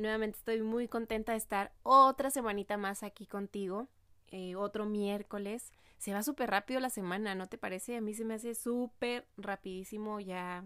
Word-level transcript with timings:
Nuevamente 0.00 0.38
estoy 0.38 0.62
muy 0.62 0.88
contenta 0.88 1.32
de 1.32 1.38
estar 1.38 1.74
otra 1.82 2.30
semanita 2.30 2.78
más 2.78 3.02
aquí 3.02 3.26
contigo, 3.26 3.86
eh, 4.28 4.56
otro 4.56 4.86
miércoles. 4.86 5.70
Se 5.98 6.14
va 6.14 6.22
súper 6.22 6.48
rápido 6.48 6.80
la 6.80 6.88
semana, 6.88 7.34
¿no 7.34 7.48
te 7.48 7.58
parece? 7.58 7.98
A 7.98 8.00
mí 8.00 8.14
se 8.14 8.24
me 8.24 8.32
hace 8.32 8.54
súper 8.54 9.28
rapidísimo 9.36 10.18
ya. 10.18 10.64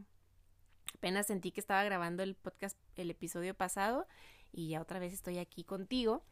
Apenas 0.95 1.27
sentí 1.27 1.51
que 1.51 1.59
estaba 1.59 1.83
grabando 1.83 2.23
el 2.23 2.37
podcast, 2.37 2.79
el 2.95 3.11
episodio 3.11 3.55
pasado, 3.57 4.07
y 4.53 4.69
ya 4.69 4.81
otra 4.81 5.01
vez 5.01 5.13
estoy 5.13 5.39
aquí 5.39 5.65
contigo. 5.65 6.23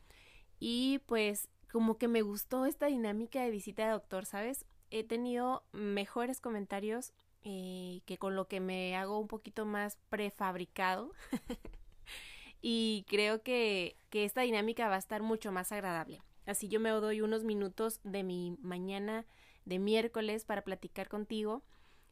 Y 0.60 1.00
pues 1.06 1.48
como 1.72 1.98
que 1.98 2.06
me 2.06 2.22
gustó 2.22 2.66
esta 2.66 2.86
dinámica 2.86 3.42
de 3.42 3.50
visita 3.50 3.84
de 3.84 3.90
doctor, 3.90 4.26
¿sabes? 4.26 4.64
He 4.90 5.02
tenido 5.02 5.64
mejores 5.72 6.40
comentarios 6.40 7.12
eh, 7.42 8.02
que 8.06 8.16
con 8.16 8.36
lo 8.36 8.46
que 8.46 8.60
me 8.60 8.94
hago 8.94 9.18
un 9.18 9.26
poquito 9.26 9.66
más 9.66 9.98
prefabricado. 10.08 11.10
y 12.62 13.04
creo 13.08 13.42
que, 13.42 13.96
que 14.08 14.24
esta 14.24 14.42
dinámica 14.42 14.88
va 14.88 14.94
a 14.94 14.98
estar 14.98 15.20
mucho 15.20 15.52
más 15.52 15.72
agradable. 15.72 16.22
Así 16.46 16.68
yo 16.68 16.80
me 16.80 16.90
doy 16.90 17.20
unos 17.20 17.44
minutos 17.44 18.00
de 18.04 18.22
mi 18.22 18.56
mañana 18.60 19.26
de 19.64 19.78
miércoles 19.78 20.44
para 20.44 20.62
platicar 20.62 21.08
contigo 21.08 21.62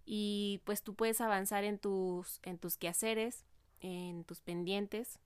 y 0.04 0.60
pues 0.64 0.82
tú 0.82 0.94
puedes 0.94 1.20
avanzar 1.20 1.64
en 1.64 1.78
tus, 1.78 2.40
en 2.42 2.58
tus 2.58 2.76
quehaceres, 2.76 3.44
en 3.80 4.24
tus 4.24 4.40
pendientes 4.40 5.20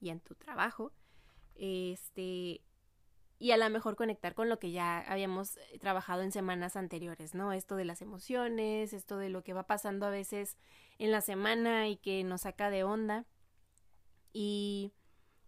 y 0.00 0.10
en 0.10 0.20
tu 0.20 0.34
trabajo. 0.34 0.92
Este, 1.56 2.62
y 3.38 3.50
a 3.50 3.56
lo 3.56 3.68
mejor 3.68 3.96
conectar 3.96 4.34
con 4.34 4.48
lo 4.48 4.58
que 4.58 4.70
ya 4.70 5.00
habíamos 5.00 5.58
trabajado 5.80 6.22
en 6.22 6.30
semanas 6.30 6.76
anteriores, 6.76 7.34
¿no? 7.34 7.52
Esto 7.52 7.74
de 7.76 7.84
las 7.84 8.02
emociones, 8.02 8.92
esto 8.92 9.16
de 9.18 9.28
lo 9.28 9.42
que 9.42 9.54
va 9.54 9.66
pasando 9.66 10.06
a 10.06 10.10
veces 10.10 10.56
en 10.98 11.10
la 11.10 11.20
semana 11.20 11.88
y 11.88 11.96
que 11.96 12.22
nos 12.22 12.42
saca 12.42 12.70
de 12.70 12.84
onda. 12.84 13.26
Y 14.32 14.92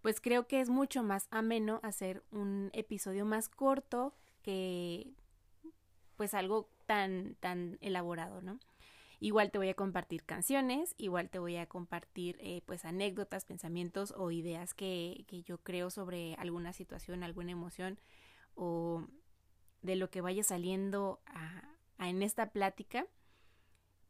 pues 0.02 0.20
creo 0.20 0.46
que 0.46 0.60
es 0.60 0.68
mucho 0.68 1.02
más 1.02 1.28
ameno 1.30 1.80
hacer 1.82 2.24
un 2.30 2.70
episodio 2.72 3.24
más 3.24 3.48
corto 3.48 4.14
que 4.42 5.12
pues 6.16 6.34
algo 6.34 6.68
tan 6.86 7.36
tan 7.40 7.78
elaborado, 7.80 8.42
¿no? 8.42 8.58
Igual 9.20 9.52
te 9.52 9.58
voy 9.58 9.68
a 9.68 9.74
compartir 9.74 10.24
canciones, 10.24 10.96
igual 10.98 11.30
te 11.30 11.38
voy 11.38 11.56
a 11.56 11.66
compartir 11.66 12.36
eh, 12.40 12.60
pues 12.66 12.84
anécdotas, 12.84 13.44
pensamientos 13.44 14.12
o 14.16 14.32
ideas 14.32 14.74
que, 14.74 15.24
que 15.28 15.42
yo 15.42 15.58
creo 15.58 15.90
sobre 15.90 16.34
alguna 16.34 16.72
situación, 16.72 17.22
alguna 17.22 17.52
emoción 17.52 18.00
o 18.56 19.06
de 19.82 19.94
lo 19.94 20.10
que 20.10 20.20
vaya 20.22 20.42
saliendo 20.42 21.20
a, 21.26 21.62
en 21.98 22.22
esta 22.22 22.50
plática. 22.50 23.06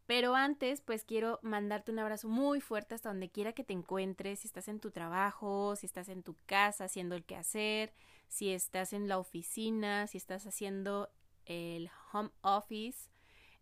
Pero 0.06 0.34
antes, 0.34 0.80
pues 0.80 1.04
quiero 1.04 1.38
mandarte 1.42 1.92
un 1.92 1.98
abrazo 1.98 2.28
muy 2.28 2.60
fuerte 2.60 2.94
hasta 2.94 3.08
donde 3.08 3.30
quiera 3.30 3.52
que 3.52 3.64
te 3.64 3.72
encuentres, 3.72 4.40
si 4.40 4.48
estás 4.48 4.68
en 4.68 4.80
tu 4.80 4.90
trabajo, 4.90 5.76
si 5.76 5.86
estás 5.86 6.08
en 6.08 6.22
tu 6.22 6.36
casa 6.46 6.84
haciendo 6.84 7.14
el 7.14 7.24
quehacer, 7.24 7.92
si 8.28 8.50
estás 8.50 8.92
en 8.92 9.08
la 9.08 9.18
oficina, 9.18 10.06
si 10.08 10.18
estás 10.18 10.46
haciendo 10.46 11.10
el 11.44 11.90
home 12.12 12.30
office, 12.40 13.10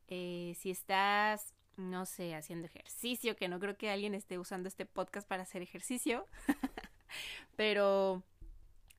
eh, 0.09 0.55
si 0.59 0.71
estás, 0.71 1.55
no 1.77 2.07
sé, 2.07 2.35
haciendo 2.35 2.67
ejercicio, 2.67 3.37
que 3.37 3.49
no 3.49 3.61
creo 3.61 3.77
que 3.77 3.91
alguien 3.91 4.15
esté 4.15 4.39
usando 4.39 4.69
este 4.69 4.87
podcast 4.87 5.29
para 5.29 5.43
hacer 5.43 5.61
ejercicio, 5.61 6.27
pero 7.57 8.23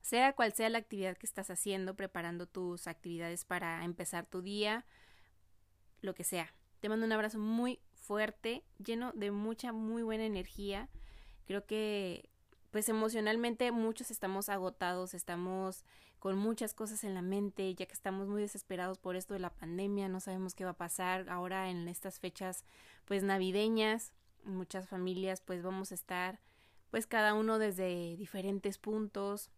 sea 0.00 0.32
cual 0.34 0.52
sea 0.52 0.68
la 0.68 0.78
actividad 0.78 1.16
que 1.16 1.26
estás 1.26 1.50
haciendo, 1.50 1.96
preparando 1.96 2.46
tus 2.46 2.86
actividades 2.86 3.44
para 3.44 3.84
empezar 3.84 4.26
tu 4.26 4.42
día, 4.42 4.84
lo 6.00 6.14
que 6.14 6.24
sea 6.24 6.52
te 6.82 6.88
mando 6.88 7.06
un 7.06 7.12
abrazo 7.12 7.38
muy 7.38 7.78
fuerte, 7.94 8.64
lleno 8.84 9.12
de 9.12 9.30
mucha, 9.30 9.72
muy 9.72 10.02
buena 10.02 10.24
energía. 10.24 10.88
Creo 11.46 11.64
que, 11.64 12.28
pues 12.72 12.88
emocionalmente 12.88 13.70
muchos 13.70 14.10
estamos 14.10 14.48
agotados, 14.48 15.14
estamos 15.14 15.84
con 16.18 16.36
muchas 16.36 16.74
cosas 16.74 17.04
en 17.04 17.14
la 17.14 17.22
mente, 17.22 17.72
ya 17.76 17.86
que 17.86 17.92
estamos 17.92 18.26
muy 18.26 18.42
desesperados 18.42 18.98
por 18.98 19.14
esto 19.14 19.32
de 19.32 19.38
la 19.38 19.54
pandemia, 19.54 20.08
no 20.08 20.18
sabemos 20.18 20.56
qué 20.56 20.64
va 20.64 20.72
a 20.72 20.76
pasar 20.76 21.30
ahora 21.30 21.70
en 21.70 21.86
estas 21.86 22.18
fechas, 22.18 22.64
pues 23.04 23.22
navideñas. 23.22 24.12
Muchas 24.42 24.88
familias, 24.88 25.40
pues 25.40 25.62
vamos 25.62 25.92
a 25.92 25.94
estar, 25.94 26.40
pues 26.90 27.06
cada 27.06 27.32
uno 27.34 27.60
desde 27.60 28.16
diferentes 28.16 28.78
puntos. 28.78 29.50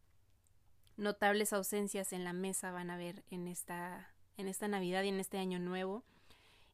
Notables 0.98 1.54
ausencias 1.54 2.12
en 2.12 2.22
la 2.22 2.34
mesa 2.34 2.70
van 2.70 2.90
a 2.90 2.98
ver 2.98 3.24
en 3.30 3.48
esta, 3.48 4.12
en 4.36 4.46
esta 4.46 4.68
Navidad 4.68 5.04
y 5.04 5.08
en 5.08 5.20
este 5.20 5.38
año 5.38 5.58
nuevo. 5.58 6.04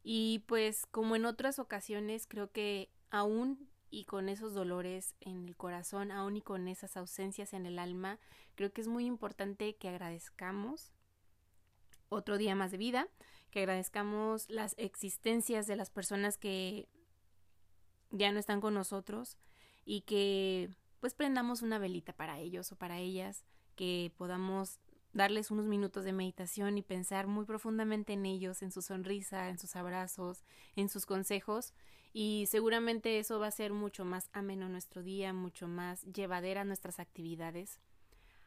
Y 0.03 0.41
pues 0.47 0.87
como 0.87 1.17
en 1.17 1.25
otras 1.25 1.59
ocasiones 1.59 2.27
creo 2.27 2.51
que 2.51 2.89
aún 3.11 3.69
y 3.91 4.05
con 4.05 4.29
esos 4.29 4.55
dolores 4.55 5.15
en 5.21 5.49
el 5.49 5.57
corazón, 5.57 6.13
aún 6.13 6.37
y 6.37 6.43
con 6.43 6.69
esas 6.69 6.97
ausencias 6.97 7.53
en 7.53 7.67
el 7.67 7.79
alma, 7.79 8.19
creo 8.55 8.73
que 8.73 8.81
es 8.81 8.89
muy 8.89 9.05
importante 9.05 9.75
que 9.77 9.89
agradezcamos 9.89 10.93
otro 12.09 12.39
día 12.39 12.55
más 12.55 12.71
de 12.71 12.79
vida, 12.79 13.09
que 13.51 13.61
agradezcamos 13.61 14.49
las 14.49 14.75
existencias 14.79 15.67
de 15.67 15.77
las 15.77 15.91
personas 15.91 16.39
que 16.39 16.89
ya 18.11 18.33
no 18.33 18.39
están 18.39 18.61
con 18.61 18.75
nosotros 18.75 19.37
y 19.85 20.03
que 20.03 20.71
pues 21.01 21.15
prendamos 21.15 21.63
una 21.63 21.79
velita 21.79 22.13
para 22.13 22.39
ellos 22.39 22.71
o 22.73 22.77
para 22.77 22.99
ellas, 22.99 23.45
que 23.75 24.13
podamos 24.17 24.79
darles 25.13 25.51
unos 25.51 25.67
minutos 25.67 26.05
de 26.05 26.13
meditación 26.13 26.79
y 26.79 26.83
pensar 26.83 27.27
muy 27.27 27.45
profundamente 27.45 28.13
en 28.13 28.27
ellos, 28.27 28.63
en 28.63 28.71
su 28.71 28.83
sonrisa, 28.83 29.49
en 29.49 29.59
sus 29.59 29.77
abrazos, 29.77 30.45
en 30.77 30.89
sus 30.89 31.07
consejos 31.07 31.73
y 32.13 32.47
seguramente 32.49 33.19
eso 33.19 33.39
va 33.39 33.47
a 33.47 33.53
ser 33.53 33.73
mucho 33.73 34.05
más 34.05 34.31
ameno 34.33 34.69
nuestro 34.69 35.03
día, 35.03 35.33
mucho 35.33 35.69
más 35.69 36.03
llevadera 36.03 36.65
nuestras 36.65 36.99
actividades. 36.99 37.81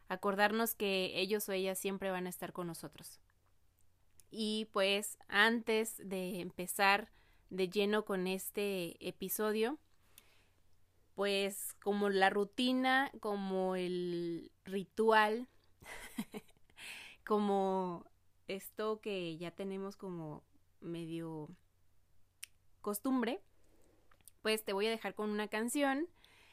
Acordarnos 0.10 0.76
que 0.76 1.12
ellos 1.16 1.48
o 1.48 1.54
ellas 1.54 1.80
siempre 1.80 2.12
van 2.12 2.28
a 2.28 2.30
estar 2.30 2.52
con 2.52 2.68
nosotros. 2.68 3.20
Y 4.32 4.68
pues 4.74 5.18
antes 5.30 5.96
de 5.98 6.42
empezar 6.42 7.10
de 7.50 7.70
lleno 7.70 8.04
con 8.04 8.28
este 8.28 8.98
episodio, 9.08 9.78
pues 11.16 11.74
como 11.82 12.10
la 12.10 12.30
rutina, 12.30 13.12
como 13.22 13.76
el 13.76 14.52
ritual 14.66 15.48
como 17.24 18.06
esto 18.48 19.00
que 19.00 19.38
ya 19.38 19.52
tenemos 19.52 19.96
como 19.96 20.44
medio 20.82 21.50
costumbre, 22.82 23.42
pues 24.42 24.64
te 24.64 24.74
voy 24.74 24.88
a 24.88 24.92
dejar 24.92 25.16
con 25.16 25.30
una 25.30 25.48
canción 25.48 26.08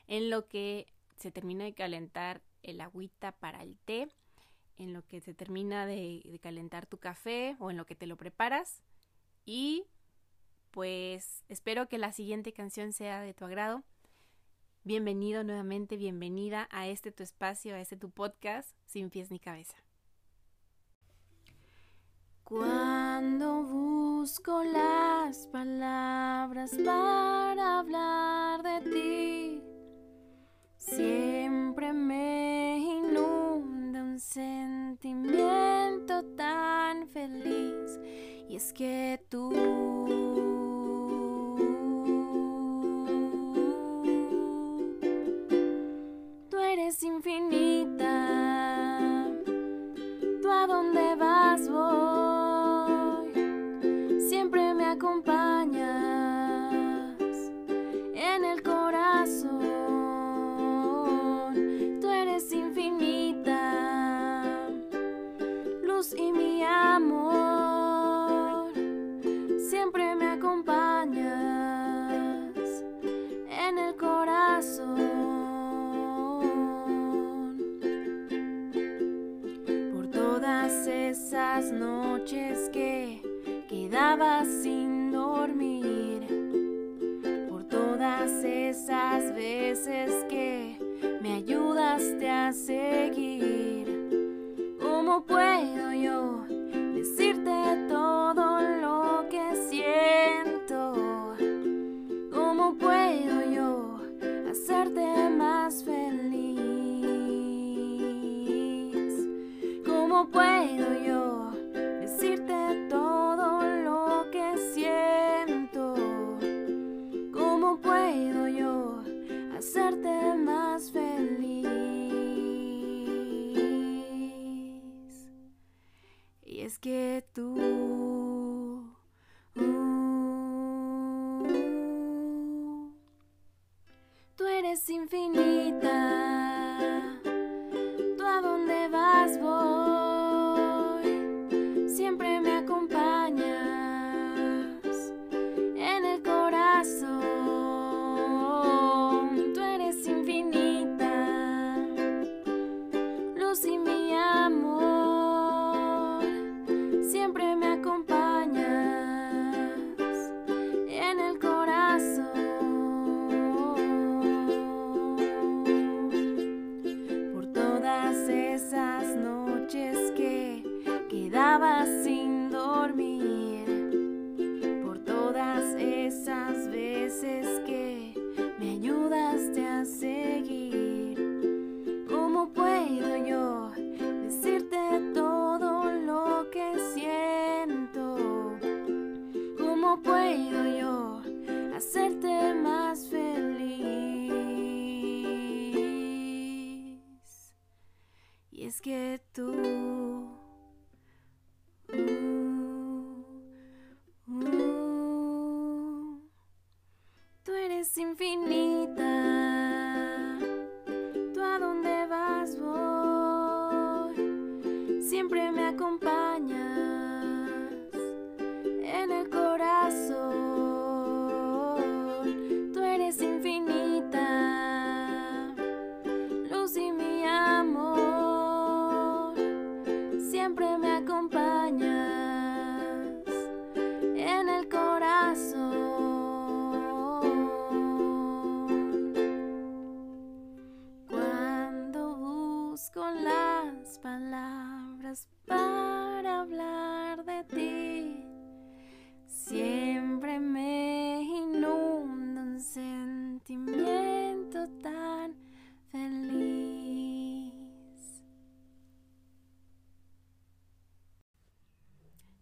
en 0.06 0.30
lo 0.30 0.46
que 0.46 0.86
se 1.16 1.30
termina 1.30 1.64
de 1.64 1.74
calentar 1.74 2.42
el 2.62 2.80
agüita 2.80 3.32
para 3.32 3.62
el 3.62 3.76
té, 3.78 4.08
en 4.78 4.92
lo 4.92 5.06
que 5.06 5.20
se 5.20 5.34
termina 5.34 5.86
de, 5.86 6.22
de 6.24 6.38
calentar 6.38 6.86
tu 6.86 6.98
café 6.98 7.56
o 7.58 7.70
en 7.70 7.76
lo 7.76 7.84
que 7.84 7.96
te 7.96 8.06
lo 8.06 8.16
preparas. 8.16 8.82
Y 9.44 9.86
pues 10.70 11.44
espero 11.48 11.88
que 11.88 11.98
la 11.98 12.12
siguiente 12.12 12.52
canción 12.52 12.92
sea 12.92 13.20
de 13.20 13.34
tu 13.34 13.44
agrado. 13.44 13.82
Bienvenido 14.84 15.44
nuevamente, 15.44 15.96
bienvenida 15.96 16.68
a 16.70 16.88
este 16.88 17.12
tu 17.12 17.22
espacio, 17.22 17.74
a 17.74 17.80
este 17.80 17.96
tu 17.96 18.10
podcast, 18.10 18.74
sin 18.86 19.10
pies 19.10 19.30
ni 19.30 19.38
cabeza. 19.38 19.76
Cuando 22.50 23.62
busco 23.62 24.64
las 24.64 25.46
palabras 25.52 26.72
para 26.84 27.78
hablar 27.78 28.64
de 28.64 28.90
ti, 28.90 29.62
siempre 30.76 31.92
me 31.92 32.78
inunda 32.78 34.02
un 34.02 34.18
sentimiento 34.18 36.24
tan 36.36 37.06
feliz. 37.06 38.00
Y 38.48 38.56
es 38.56 38.72
que 38.72 39.24
tú 39.28 39.52
eres 46.60 47.00
infinita. 47.04 48.08
¿Tú 50.42 50.50
a 50.50 50.66
dónde 50.66 51.14
vas 51.14 51.68
vos? 51.68 51.99
Luz 66.10 66.18
y 66.18 66.49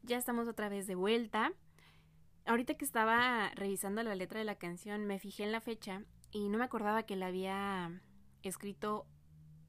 Ya 0.09 0.17
estamos 0.17 0.49
otra 0.49 0.71
vez 0.71 0.87
de 0.87 0.95
vuelta. 0.95 1.53
Ahorita 2.47 2.73
que 2.77 2.85
estaba 2.87 3.51
revisando 3.55 4.03
la 4.03 4.15
letra 4.15 4.39
de 4.39 4.47
la 4.47 4.55
canción, 4.55 5.05
me 5.05 5.19
fijé 5.19 5.45
en 5.45 5.53
la 5.53 5.61
fecha 5.61 6.03
y 6.31 6.49
no 6.49 6.57
me 6.57 6.65
acordaba 6.65 7.03
que 7.03 7.15
la 7.15 7.27
había 7.27 8.01
escrito 8.43 9.05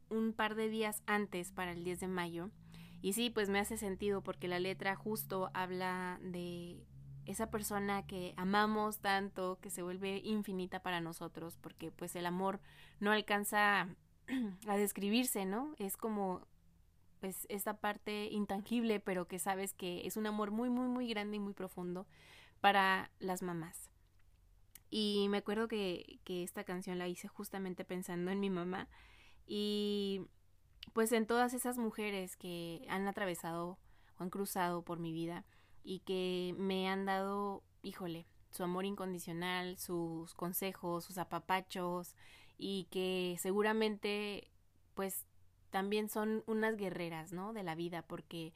un 0.09 0.31
par 0.31 0.55
de 0.55 0.69
días 0.69 1.03
antes 1.07 1.51
para 1.51 1.73
el 1.73 1.83
10 1.83 1.99
de 1.99 2.07
mayo. 2.07 2.51
Y 3.01 3.11
sí, 3.11 3.29
pues 3.29 3.49
me 3.49 3.59
hace 3.59 3.75
sentido 3.75 4.21
porque 4.21 4.47
la 4.47 4.59
letra 4.59 4.95
justo 4.95 5.51
habla 5.53 6.19
de 6.21 6.85
esa 7.25 7.51
persona 7.51 8.07
que 8.07 8.33
amamos 8.37 8.99
tanto, 8.99 9.59
que 9.59 9.69
se 9.69 9.81
vuelve 9.81 10.21
infinita 10.23 10.81
para 10.81 11.01
nosotros, 11.01 11.57
porque 11.57 11.91
pues 11.91 12.15
el 12.15 12.25
amor 12.25 12.61
no 13.01 13.11
alcanza 13.11 13.89
a 14.69 14.77
describirse, 14.77 15.43
¿no? 15.43 15.75
Es 15.79 15.97
como 15.97 16.47
pues 17.19 17.45
esta 17.49 17.77
parte 17.77 18.25
intangible, 18.31 18.99
pero 18.99 19.27
que 19.27 19.39
sabes 19.39 19.73
que 19.73 20.05
es 20.05 20.17
un 20.17 20.25
amor 20.25 20.51
muy, 20.51 20.69
muy, 20.69 20.87
muy 20.87 21.07
grande 21.07 21.37
y 21.37 21.39
muy 21.39 21.53
profundo 21.53 22.07
para 22.61 23.11
las 23.19 23.41
mamás. 23.41 23.89
Y 24.89 25.27
me 25.29 25.37
acuerdo 25.37 25.67
que, 25.67 26.19
que 26.23 26.43
esta 26.43 26.63
canción 26.63 26.97
la 26.97 27.07
hice 27.07 27.27
justamente 27.27 27.85
pensando 27.85 28.31
en 28.31 28.39
mi 28.39 28.49
mamá 28.49 28.87
y 29.45 30.21
pues 30.93 31.11
en 31.11 31.27
todas 31.27 31.53
esas 31.53 31.77
mujeres 31.77 32.35
que 32.37 32.85
han 32.89 33.07
atravesado 33.07 33.77
o 34.17 34.23
han 34.23 34.29
cruzado 34.29 34.83
por 34.83 34.99
mi 34.99 35.11
vida 35.11 35.45
y 35.83 35.99
que 35.99 36.55
me 36.57 36.89
han 36.89 37.05
dado, 37.05 37.63
híjole, 37.83 38.25
su 38.51 38.63
amor 38.63 38.85
incondicional, 38.85 39.77
sus 39.77 40.33
consejos, 40.33 41.05
sus 41.05 41.17
apapachos 41.17 42.15
y 42.57 42.87
que 42.91 43.37
seguramente 43.39 44.49
pues 44.95 45.25
también 45.69 46.09
son 46.09 46.43
unas 46.47 46.75
guerreras, 46.77 47.31
¿no? 47.33 47.53
De 47.53 47.63
la 47.63 47.75
vida 47.75 48.01
porque 48.01 48.53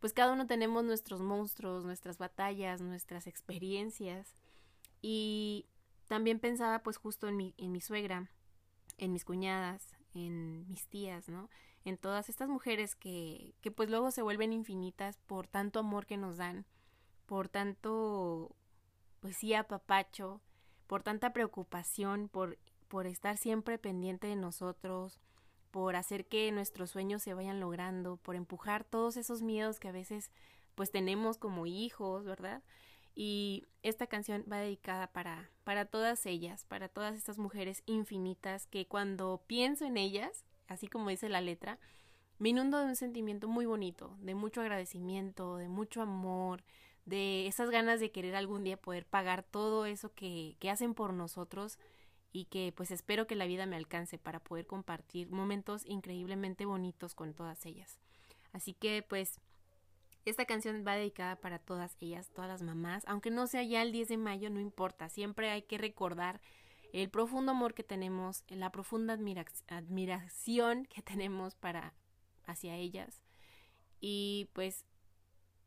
pues 0.00 0.12
cada 0.12 0.32
uno 0.32 0.46
tenemos 0.46 0.84
nuestros 0.84 1.20
monstruos, 1.20 1.84
nuestras 1.84 2.18
batallas, 2.18 2.80
nuestras 2.80 3.26
experiencias 3.26 4.34
y 5.02 5.66
también 6.06 6.38
pensaba 6.38 6.82
pues 6.82 6.96
justo 6.96 7.28
en 7.28 7.36
mi, 7.36 7.54
en 7.56 7.72
mi 7.72 7.80
suegra, 7.80 8.30
en 8.98 9.12
mis 9.12 9.24
cuñadas, 9.24 9.94
en 10.14 10.68
mis 10.68 10.86
tías, 10.86 11.28
¿no? 11.28 11.48
En 11.84 11.98
todas 11.98 12.28
estas 12.28 12.48
mujeres 12.48 12.96
que, 12.96 13.54
que 13.60 13.70
pues 13.70 13.90
luego 13.90 14.10
se 14.10 14.22
vuelven 14.22 14.52
infinitas 14.52 15.18
por 15.26 15.46
tanto 15.46 15.80
amor 15.80 16.06
que 16.06 16.16
nos 16.16 16.36
dan, 16.36 16.66
por 17.26 17.48
tanto, 17.48 18.54
pues 19.20 19.36
sí, 19.36 19.54
apapacho, 19.54 20.40
por 20.86 21.02
tanta 21.02 21.32
preocupación, 21.32 22.28
por, 22.28 22.58
por 22.88 23.06
estar 23.06 23.36
siempre 23.36 23.78
pendiente 23.78 24.26
de 24.26 24.36
nosotros, 24.36 25.20
por 25.76 25.94
hacer 25.94 26.24
que 26.24 26.50
nuestros 26.52 26.92
sueños 26.92 27.22
se 27.22 27.34
vayan 27.34 27.60
logrando, 27.60 28.16
por 28.16 28.34
empujar 28.34 28.82
todos 28.82 29.18
esos 29.18 29.42
miedos 29.42 29.78
que 29.78 29.88
a 29.88 29.92
veces 29.92 30.30
pues 30.74 30.90
tenemos 30.90 31.36
como 31.36 31.66
hijos, 31.66 32.24
¿verdad? 32.24 32.62
Y 33.14 33.62
esta 33.82 34.06
canción 34.06 34.42
va 34.50 34.56
dedicada 34.56 35.08
para, 35.08 35.50
para 35.64 35.84
todas 35.84 36.24
ellas, 36.24 36.64
para 36.64 36.88
todas 36.88 37.14
estas 37.14 37.36
mujeres 37.36 37.82
infinitas 37.84 38.66
que 38.66 38.86
cuando 38.86 39.42
pienso 39.46 39.84
en 39.84 39.98
ellas, 39.98 40.46
así 40.66 40.88
como 40.88 41.10
dice 41.10 41.28
la 41.28 41.42
letra, 41.42 41.78
me 42.38 42.48
inundo 42.48 42.78
de 42.78 42.86
un 42.86 42.96
sentimiento 42.96 43.46
muy 43.46 43.66
bonito, 43.66 44.16
de 44.22 44.34
mucho 44.34 44.62
agradecimiento, 44.62 45.58
de 45.58 45.68
mucho 45.68 46.00
amor, 46.00 46.64
de 47.04 47.46
esas 47.48 47.68
ganas 47.68 48.00
de 48.00 48.12
querer 48.12 48.34
algún 48.34 48.64
día 48.64 48.78
poder 48.78 49.04
pagar 49.04 49.42
todo 49.42 49.84
eso 49.84 50.10
que, 50.14 50.56
que 50.58 50.70
hacen 50.70 50.94
por 50.94 51.12
nosotros 51.12 51.78
y 52.36 52.44
que 52.44 52.70
pues 52.76 52.90
espero 52.90 53.26
que 53.26 53.34
la 53.34 53.46
vida 53.46 53.64
me 53.64 53.76
alcance 53.76 54.18
para 54.18 54.40
poder 54.40 54.66
compartir 54.66 55.30
momentos 55.30 55.86
increíblemente 55.86 56.66
bonitos 56.66 57.14
con 57.14 57.32
todas 57.32 57.64
ellas. 57.64 57.98
Así 58.52 58.74
que 58.74 59.02
pues 59.02 59.40
esta 60.26 60.44
canción 60.44 60.84
va 60.86 60.96
dedicada 60.96 61.36
para 61.36 61.58
todas 61.58 61.96
ellas, 61.98 62.28
todas 62.34 62.50
las 62.50 62.60
mamás, 62.60 63.04
aunque 63.06 63.30
no 63.30 63.46
sea 63.46 63.62
ya 63.62 63.80
el 63.80 63.90
10 63.90 64.08
de 64.08 64.16
mayo, 64.18 64.50
no 64.50 64.60
importa, 64.60 65.08
siempre 65.08 65.50
hay 65.50 65.62
que 65.62 65.78
recordar 65.78 66.42
el 66.92 67.08
profundo 67.08 67.52
amor 67.52 67.72
que 67.72 67.84
tenemos, 67.84 68.44
la 68.48 68.70
profunda 68.70 69.14
admiración 69.14 70.84
que 70.84 71.00
tenemos 71.00 71.54
para 71.54 71.94
hacia 72.44 72.76
ellas 72.76 73.22
y 73.98 74.50
pues 74.52 74.84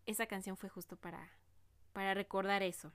esa 0.05 0.27
canción 0.27 0.55
fue 0.55 0.69
justo 0.69 0.97
para 0.97 1.31
para 1.93 2.13
recordar 2.13 2.61
eso, 2.61 2.93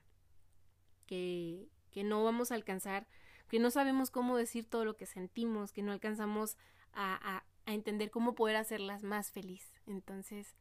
que 1.07 1.67
que 1.91 2.03
no 2.03 2.23
vamos 2.23 2.51
a 2.51 2.55
alcanzar, 2.55 3.07
que 3.49 3.59
no 3.59 3.71
sabemos 3.71 4.11
cómo 4.11 4.37
decir 4.37 4.65
todo 4.65 4.85
lo 4.85 4.95
que 4.95 5.05
sentimos, 5.05 5.71
que 5.71 5.83
no 5.83 5.91
alcanzamos 5.91 6.57
a, 6.93 7.37
a, 7.37 7.43
a 7.65 7.73
entender 7.73 8.11
cómo 8.11 8.35
poder 8.35 8.55
hacerlas 8.55 9.03
más 9.03 9.31
feliz. 9.31 9.79
Entonces, 9.87 10.55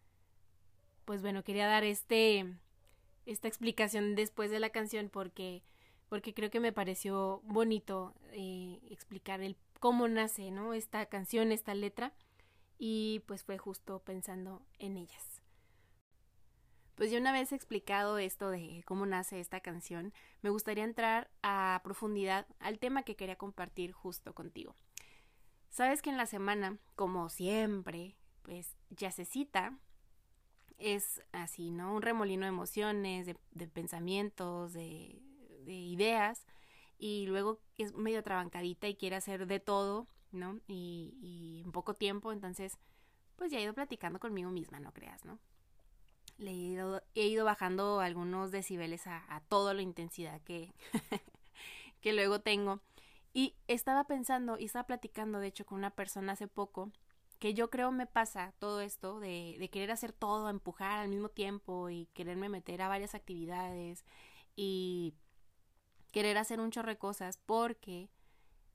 pues 1.04 1.22
bueno, 1.22 1.44
quería 1.44 1.66
dar 1.66 1.84
este 1.84 2.46
esta 3.26 3.48
explicación 3.48 4.14
después 4.14 4.50
de 4.50 4.60
la 4.60 4.70
canción 4.70 5.08
porque 5.08 5.62
porque 6.08 6.34
creo 6.34 6.50
que 6.50 6.60
me 6.60 6.72
pareció 6.72 7.40
bonito 7.44 8.14
eh, 8.32 8.78
explicar 8.90 9.40
el 9.40 9.56
cómo 9.80 10.08
nace, 10.08 10.50
¿no? 10.50 10.74
Esta 10.74 11.06
canción, 11.06 11.52
esta 11.52 11.74
letra 11.74 12.12
y 12.78 13.22
pues 13.26 13.42
fue 13.44 13.58
justo 13.58 14.00
pensando 14.00 14.62
en 14.78 14.96
ellas. 14.96 15.33
Pues 16.94 17.10
ya 17.10 17.18
una 17.18 17.32
vez 17.32 17.52
explicado 17.52 18.18
esto 18.18 18.50
de 18.50 18.82
cómo 18.86 19.04
nace 19.04 19.40
esta 19.40 19.60
canción, 19.60 20.12
me 20.42 20.50
gustaría 20.50 20.84
entrar 20.84 21.30
a 21.42 21.80
profundidad 21.82 22.46
al 22.60 22.78
tema 22.78 23.02
que 23.02 23.16
quería 23.16 23.36
compartir 23.36 23.92
justo 23.92 24.34
contigo. 24.34 24.76
Sabes 25.70 26.02
que 26.02 26.10
en 26.10 26.16
la 26.16 26.26
semana, 26.26 26.78
como 26.94 27.28
siempre, 27.28 28.16
pues 28.42 28.76
ya 28.90 29.10
se 29.10 29.24
cita 29.24 29.76
es 30.78 31.22
así, 31.32 31.70
¿no? 31.70 31.94
Un 31.94 32.02
remolino 32.02 32.42
de 32.42 32.48
emociones, 32.48 33.26
de, 33.26 33.66
pensamientos, 33.68 34.72
de, 34.72 35.20
ideas, 35.66 36.46
y 36.98 37.26
luego 37.26 37.60
es 37.76 37.94
medio 37.94 38.22
trabancadita 38.22 38.86
y 38.88 38.96
quiere 38.96 39.16
hacer 39.16 39.46
de 39.46 39.60
todo, 39.60 40.06
¿no? 40.32 40.60
Y, 40.68 41.16
y 41.20 41.62
en 41.64 41.72
poco 41.72 41.94
tiempo, 41.94 42.32
entonces, 42.32 42.78
pues 43.36 43.50
ya 43.50 43.58
he 43.58 43.62
ido 43.62 43.74
platicando 43.74 44.18
conmigo 44.20 44.50
misma, 44.50 44.80
no 44.80 44.92
creas, 44.92 45.24
¿no? 45.24 45.38
Le 46.38 46.50
he 46.50 46.54
ido, 46.54 47.02
he 47.14 47.26
ido 47.28 47.44
bajando 47.44 48.00
algunos 48.00 48.50
decibeles 48.50 49.06
a, 49.06 49.24
a 49.34 49.40
toda 49.42 49.74
la 49.74 49.82
intensidad 49.82 50.40
que, 50.42 50.72
que 52.00 52.12
luego 52.12 52.40
tengo. 52.40 52.80
Y 53.32 53.54
estaba 53.68 54.04
pensando 54.04 54.58
y 54.58 54.66
estaba 54.66 54.86
platicando, 54.86 55.40
de 55.40 55.48
hecho, 55.48 55.66
con 55.66 55.78
una 55.78 55.90
persona 55.90 56.32
hace 56.32 56.48
poco 56.48 56.92
que 57.38 57.54
yo 57.54 57.68
creo 57.70 57.92
me 57.92 58.06
pasa 58.06 58.54
todo 58.58 58.80
esto 58.80 59.20
de, 59.20 59.56
de 59.58 59.68
querer 59.68 59.90
hacer 59.90 60.12
todo, 60.12 60.48
empujar 60.48 61.00
al 61.00 61.08
mismo 61.08 61.28
tiempo 61.28 61.90
y 61.90 62.06
quererme 62.14 62.48
meter 62.48 62.80
a 62.82 62.88
varias 62.88 63.14
actividades 63.14 64.04
y 64.56 65.14
querer 66.12 66.38
hacer 66.38 66.60
un 66.60 66.70
chorro 66.70 66.90
de 66.90 66.98
cosas 66.98 67.38
porque 67.44 68.08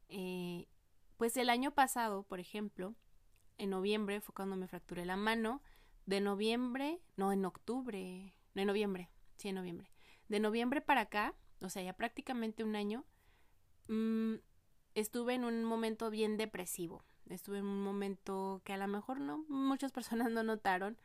eh, 0.09 0.67
pues 1.17 1.37
el 1.37 1.49
año 1.49 1.71
pasado, 1.71 2.23
por 2.23 2.39
ejemplo, 2.39 2.95
en 3.57 3.71
noviembre 3.71 4.21
fue 4.21 4.35
cuando 4.35 4.55
me 4.55 4.67
fracturé 4.67 5.05
la 5.05 5.17
mano, 5.17 5.61
de 6.09 6.21
noviembre, 6.21 6.99
no, 7.17 7.31
en 7.31 7.45
octubre, 7.45 8.33
no, 8.55 8.61
en 8.61 8.67
noviembre, 8.67 9.09
sí, 9.37 9.49
en 9.49 9.55
noviembre, 9.55 9.91
de 10.27 10.39
noviembre 10.39 10.81
para 10.81 11.01
acá, 11.01 11.35
o 11.61 11.69
sea, 11.69 11.83
ya 11.83 11.93
prácticamente 11.93 12.63
un 12.63 12.75
año, 12.75 13.05
mmm, 13.87 14.35
estuve 14.95 15.35
en 15.35 15.43
un 15.43 15.63
momento 15.63 16.09
bien 16.09 16.35
depresivo, 16.37 17.03
Estuve 17.29 17.59
en 17.59 17.65
un 17.65 17.83
momento 17.83 18.59
que 18.65 18.73
a 18.73 18.77
lo 18.77 18.87
mejor 18.87 19.19
no 19.19 19.45
muchas 19.49 19.91
personas 19.91 20.31
no 20.31 20.41
notaron, 20.41 20.97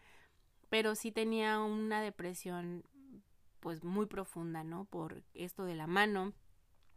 pero 0.70 0.94
sí 0.94 1.12
tenía 1.12 1.60
una 1.60 2.00
depresión 2.00 2.82
pues 3.60 3.84
muy 3.84 4.06
profunda, 4.06 4.64
¿no? 4.64 4.86
Por 4.86 5.22
esto 5.34 5.64
de 5.64 5.74
la 5.74 5.86
mano, 5.86 6.32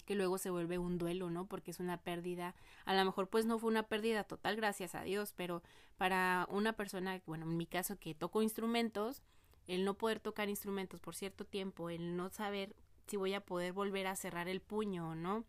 que 0.07 0.15
luego 0.15 0.37
se 0.37 0.49
vuelve 0.49 0.79
un 0.79 0.97
duelo, 0.97 1.29
¿no? 1.29 1.45
Porque 1.45 1.69
es 1.69 1.79
una 1.79 1.97
pérdida, 1.97 2.55
a 2.85 2.95
lo 2.95 3.03
mejor 3.03 3.27
pues 3.27 3.45
no 3.45 3.59
fue 3.59 3.69
una 3.69 3.83
pérdida 3.83 4.23
total, 4.23 4.55
gracias 4.55 4.95
a 4.95 5.03
Dios, 5.03 5.33
pero 5.35 5.61
para 5.97 6.47
una 6.49 6.73
persona, 6.73 7.21
bueno, 7.27 7.45
en 7.45 7.57
mi 7.57 7.67
caso 7.67 7.99
que 7.99 8.15
toco 8.15 8.41
instrumentos, 8.41 9.21
el 9.67 9.83
no 9.83 9.95
poder 9.95 10.21
tocar 10.21 10.47
instrumentos 10.47 11.01
por 11.01 11.13
cierto 11.13 11.43
tiempo, 11.43 11.89
el 11.89 12.15
no 12.15 12.29
saber 12.29 12.73
si 13.05 13.17
voy 13.17 13.33
a 13.33 13.41
poder 13.41 13.73
volver 13.73 14.07
a 14.07 14.15
cerrar 14.15 14.47
el 14.47 14.61
puño 14.61 15.09
o 15.09 15.15
no, 15.15 15.43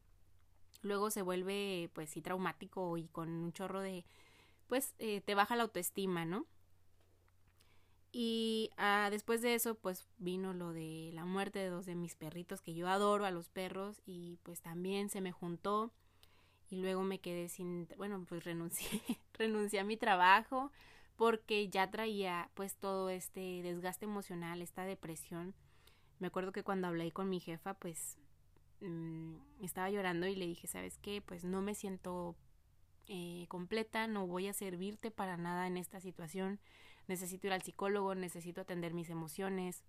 luego 0.82 1.10
se 1.12 1.22
vuelve 1.22 1.88
pues 1.94 2.10
sí 2.10 2.20
traumático 2.20 2.98
y 2.98 3.06
con 3.06 3.28
un 3.28 3.52
chorro 3.52 3.80
de 3.80 4.04
pues 4.66 4.94
eh, 4.98 5.20
te 5.20 5.36
baja 5.36 5.54
la 5.54 5.62
autoestima, 5.62 6.24
¿no? 6.24 6.46
Y 8.20 8.70
ah, 8.76 9.08
después 9.12 9.42
de 9.42 9.54
eso 9.54 9.76
pues 9.76 10.08
vino 10.18 10.52
lo 10.52 10.72
de 10.72 11.10
la 11.12 11.24
muerte 11.24 11.60
de 11.60 11.68
dos 11.68 11.86
de 11.86 11.94
mis 11.94 12.16
perritos 12.16 12.60
que 12.60 12.74
yo 12.74 12.88
adoro 12.88 13.24
a 13.24 13.30
los 13.30 13.48
perros 13.48 14.02
y 14.06 14.38
pues 14.42 14.60
también 14.60 15.08
se 15.08 15.20
me 15.20 15.30
juntó 15.30 15.92
y 16.68 16.78
luego 16.78 17.04
me 17.04 17.20
quedé 17.20 17.48
sin, 17.48 17.86
bueno 17.96 18.24
pues 18.28 18.42
renuncié, 18.44 19.02
renuncié 19.34 19.78
a 19.78 19.84
mi 19.84 19.96
trabajo 19.96 20.72
porque 21.14 21.68
ya 21.68 21.90
traía 21.92 22.50
pues 22.54 22.74
todo 22.74 23.08
este 23.08 23.62
desgaste 23.62 24.06
emocional, 24.06 24.62
esta 24.62 24.84
depresión. 24.84 25.54
Me 26.18 26.26
acuerdo 26.26 26.50
que 26.50 26.64
cuando 26.64 26.88
hablé 26.88 27.12
con 27.12 27.28
mi 27.28 27.38
jefa 27.38 27.74
pues 27.74 28.18
Mm, 28.80 29.34
estaba 29.62 29.90
llorando 29.90 30.26
y 30.26 30.36
le 30.36 30.46
dije, 30.46 30.66
¿sabes 30.66 30.98
qué? 30.98 31.20
Pues 31.20 31.44
no 31.44 31.62
me 31.62 31.74
siento 31.74 32.36
eh, 33.08 33.46
completa, 33.48 34.06
no 34.06 34.26
voy 34.26 34.46
a 34.48 34.52
servirte 34.52 35.10
para 35.10 35.36
nada 35.36 35.66
en 35.66 35.76
esta 35.76 36.00
situación, 36.00 36.60
necesito 37.08 37.46
ir 37.46 37.52
al 37.52 37.62
psicólogo, 37.62 38.14
necesito 38.14 38.60
atender 38.60 38.94
mis 38.94 39.10
emociones, 39.10 39.84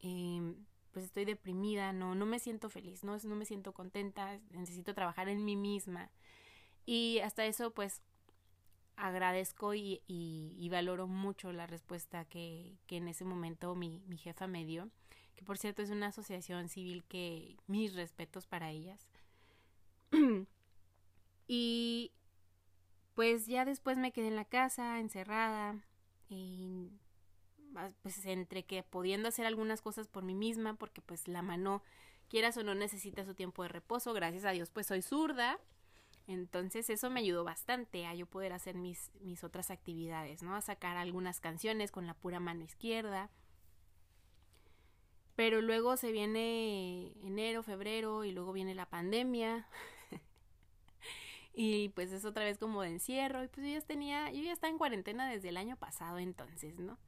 em, 0.00 0.56
pues 0.92 1.04
estoy 1.04 1.24
deprimida, 1.24 1.92
no, 1.92 2.14
no 2.14 2.26
me 2.26 2.38
siento 2.38 2.70
feliz, 2.70 3.04
no, 3.04 3.16
no 3.16 3.36
me 3.36 3.44
siento 3.44 3.72
contenta, 3.72 4.38
necesito 4.50 4.94
trabajar 4.94 5.28
en 5.28 5.44
mí 5.44 5.56
misma. 5.56 6.10
Y 6.86 7.20
hasta 7.20 7.44
eso, 7.46 7.72
pues 7.72 8.02
agradezco 8.96 9.74
y, 9.74 10.02
y, 10.06 10.68
valoro 10.70 11.06
mucho 11.06 11.52
la 11.52 11.66
respuesta 11.66 12.24
que, 12.24 12.78
que 12.86 12.96
en 12.96 13.08
ese 13.08 13.24
momento 13.24 13.74
mi, 13.74 14.02
mi 14.06 14.16
jefa 14.16 14.46
me 14.46 14.64
dio 14.64 14.90
que 15.36 15.44
por 15.44 15.58
cierto 15.58 15.82
es 15.82 15.90
una 15.90 16.08
asociación 16.08 16.68
civil 16.68 17.04
que 17.04 17.56
mis 17.66 17.94
respetos 17.94 18.46
para 18.46 18.70
ellas. 18.70 19.06
y 21.46 22.10
pues 23.14 23.46
ya 23.46 23.64
después 23.64 23.98
me 23.98 24.12
quedé 24.12 24.28
en 24.28 24.36
la 24.36 24.46
casa, 24.46 24.98
encerrada, 24.98 25.85
y 26.28 26.90
pues 28.02 28.24
entre 28.24 28.64
que 28.64 28.82
pudiendo 28.82 29.28
hacer 29.28 29.46
algunas 29.46 29.82
cosas 29.82 30.08
por 30.08 30.24
mí 30.24 30.34
misma, 30.34 30.74
porque 30.74 31.02
pues 31.02 31.28
la 31.28 31.42
mano, 31.42 31.82
quieras 32.28 32.56
o 32.56 32.62
no, 32.62 32.74
necesita 32.74 33.24
su 33.24 33.34
tiempo 33.34 33.62
de 33.62 33.68
reposo, 33.68 34.12
gracias 34.12 34.44
a 34.44 34.50
Dios 34.50 34.70
pues 34.70 34.86
soy 34.86 35.02
zurda, 35.02 35.58
entonces 36.26 36.90
eso 36.90 37.10
me 37.10 37.20
ayudó 37.20 37.44
bastante 37.44 38.06
a 38.06 38.14
yo 38.14 38.26
poder 38.26 38.52
hacer 38.52 38.76
mis, 38.76 39.10
mis 39.20 39.44
otras 39.44 39.70
actividades, 39.70 40.42
¿no? 40.42 40.56
A 40.56 40.60
sacar 40.60 40.96
algunas 40.96 41.40
canciones 41.40 41.92
con 41.92 42.06
la 42.06 42.14
pura 42.14 42.40
mano 42.40 42.64
izquierda, 42.64 43.30
pero 45.36 45.60
luego 45.60 45.96
se 45.98 46.12
viene 46.12 47.12
enero, 47.22 47.62
febrero 47.62 48.24
y 48.24 48.32
luego 48.32 48.52
viene 48.52 48.74
la 48.74 48.88
pandemia. 48.88 49.68
Y 51.58 51.88
pues 51.88 52.12
es 52.12 52.26
otra 52.26 52.44
vez 52.44 52.58
como 52.58 52.82
de 52.82 52.90
encierro. 52.90 53.42
Y 53.42 53.48
pues 53.48 53.66
yo 53.66 53.72
ya 53.72 53.80
tenía, 53.80 54.30
yo 54.30 54.42
ya 54.42 54.52
estaba 54.52 54.70
en 54.70 54.78
cuarentena 54.78 55.28
desde 55.28 55.48
el 55.48 55.56
año 55.56 55.76
pasado 55.76 56.18
entonces, 56.18 56.78
¿no? 56.78 56.98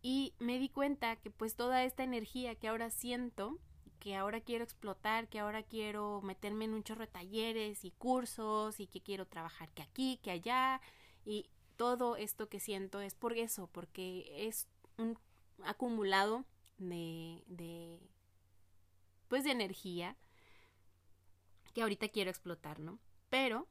Y 0.00 0.32
me 0.38 0.58
di 0.58 0.70
cuenta 0.70 1.16
que 1.16 1.30
pues 1.30 1.54
toda 1.54 1.84
esta 1.84 2.02
energía 2.02 2.54
que 2.54 2.68
ahora 2.68 2.90
siento, 2.90 3.58
que 4.00 4.16
ahora 4.16 4.40
quiero 4.40 4.64
explotar, 4.64 5.28
que 5.28 5.38
ahora 5.38 5.62
quiero 5.62 6.22
meterme 6.22 6.64
en 6.64 6.72
un 6.72 6.82
chorro 6.82 7.02
de 7.02 7.08
talleres 7.08 7.84
y 7.84 7.90
cursos 7.90 8.80
y 8.80 8.86
que 8.86 9.02
quiero 9.02 9.26
trabajar 9.26 9.68
que 9.72 9.82
aquí, 9.82 10.18
que 10.22 10.30
allá 10.30 10.80
y 11.26 11.50
todo 11.76 12.16
esto 12.16 12.48
que 12.48 12.60
siento 12.60 13.02
es 13.02 13.14
por 13.14 13.36
eso, 13.36 13.68
porque 13.70 14.46
es 14.48 14.66
un 14.96 15.18
acumulado 15.62 16.46
de, 16.78 17.44
de 17.48 18.00
pues 19.28 19.44
de 19.44 19.50
energía 19.50 20.16
que 21.74 21.82
ahorita 21.82 22.08
quiero 22.08 22.30
explotar, 22.30 22.80
¿no? 22.80 22.98
Pero 23.28 23.66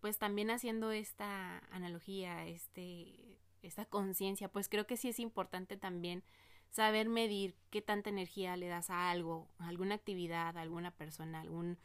pues 0.00 0.18
también 0.18 0.50
haciendo 0.50 0.90
esta 0.90 1.58
analogía, 1.70 2.46
este 2.46 3.38
esta 3.62 3.84
conciencia, 3.84 4.48
pues 4.48 4.68
creo 4.68 4.86
que 4.86 4.96
sí 4.96 5.08
es 5.08 5.20
importante 5.20 5.76
también 5.76 6.24
saber 6.70 7.08
medir 7.08 7.54
qué 7.70 7.80
tanta 7.80 8.10
energía 8.10 8.56
le 8.56 8.66
das 8.66 8.90
a 8.90 9.10
algo, 9.10 9.48
a 9.58 9.68
alguna 9.68 9.94
actividad, 9.94 10.56
a 10.56 10.62
alguna 10.62 10.90
persona, 10.90 11.40
algún, 11.40 11.78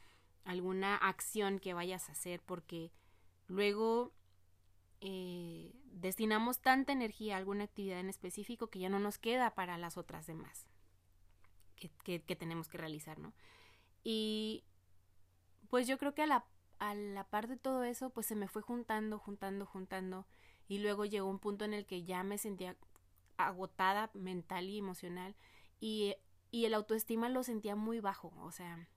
alguna 0.46 0.96
acción 0.96 1.60
que 1.60 1.74
vayas 1.74 2.10
a 2.10 2.14
hacer, 2.14 2.42
porque 2.42 2.92
luego 3.48 4.12
eh, 5.02 5.72
destinamos 5.92 6.60
tanta 6.60 6.94
energía 6.94 7.36
a 7.36 7.38
alguna 7.38 7.66
actividad 7.66 8.00
en 8.00 8.10
específico 8.10 8.68
que 8.68 8.80
ya 8.80 8.90
no 8.90 8.98
nos 8.98 9.18
queda 9.20 9.54
para 9.54 9.78
las 9.78 9.98
otras 9.98 10.26
demás 10.26 10.66
que, 11.76 12.22
que, 12.22 12.36
tenemos 12.36 12.68
que 12.68 12.78
realizar, 12.78 13.20
¿no? 13.20 13.34
Y 14.04 14.64
pues 15.70 15.88
yo 15.88 15.98
creo 15.98 16.16
que 16.16 16.24
a 16.24 16.28
la, 16.28 16.46
a 16.80 16.94
la 16.96 17.24
par 17.26 17.48
de 17.48 17.58
todo 17.58 17.84
eso, 17.84 18.10
pues 18.10 18.26
se 18.26 18.36
me 18.36 18.48
fue 18.48 18.62
juntando, 18.62 19.20
juntando, 19.20 19.66
juntando. 19.66 20.26
Y 20.68 20.80
luego 20.80 21.06
llegó 21.06 21.30
un 21.30 21.40
punto 21.40 21.66
en 21.66 21.74
el 21.74 21.86
que 21.86 22.04
ya 22.04 22.24
me 22.24 22.38
sentía 22.38 22.76
agotada 23.38 24.10
mental 24.14 24.70
y 24.70 24.78
emocional. 24.78 25.36
Y, 25.80 26.16
y 26.52 26.66
el 26.66 26.74
autoestima 26.74 27.30
lo 27.30 27.44
sentía 27.44 27.76
muy 27.76 28.00
bajo. 28.00 28.34
O 28.42 28.52
sea, 28.52 28.88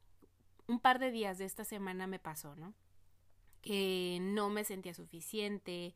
un 0.66 0.80
par 0.80 0.98
de 0.98 1.10
días 1.10 1.38
de 1.38 1.44
esta 1.44 1.64
semana 1.64 2.06
me 2.06 2.18
pasó, 2.18 2.56
¿no? 2.56 2.74
Que 3.60 4.18
no 4.20 4.48
me 4.50 4.64
sentía 4.64 4.94
suficiente, 4.94 5.94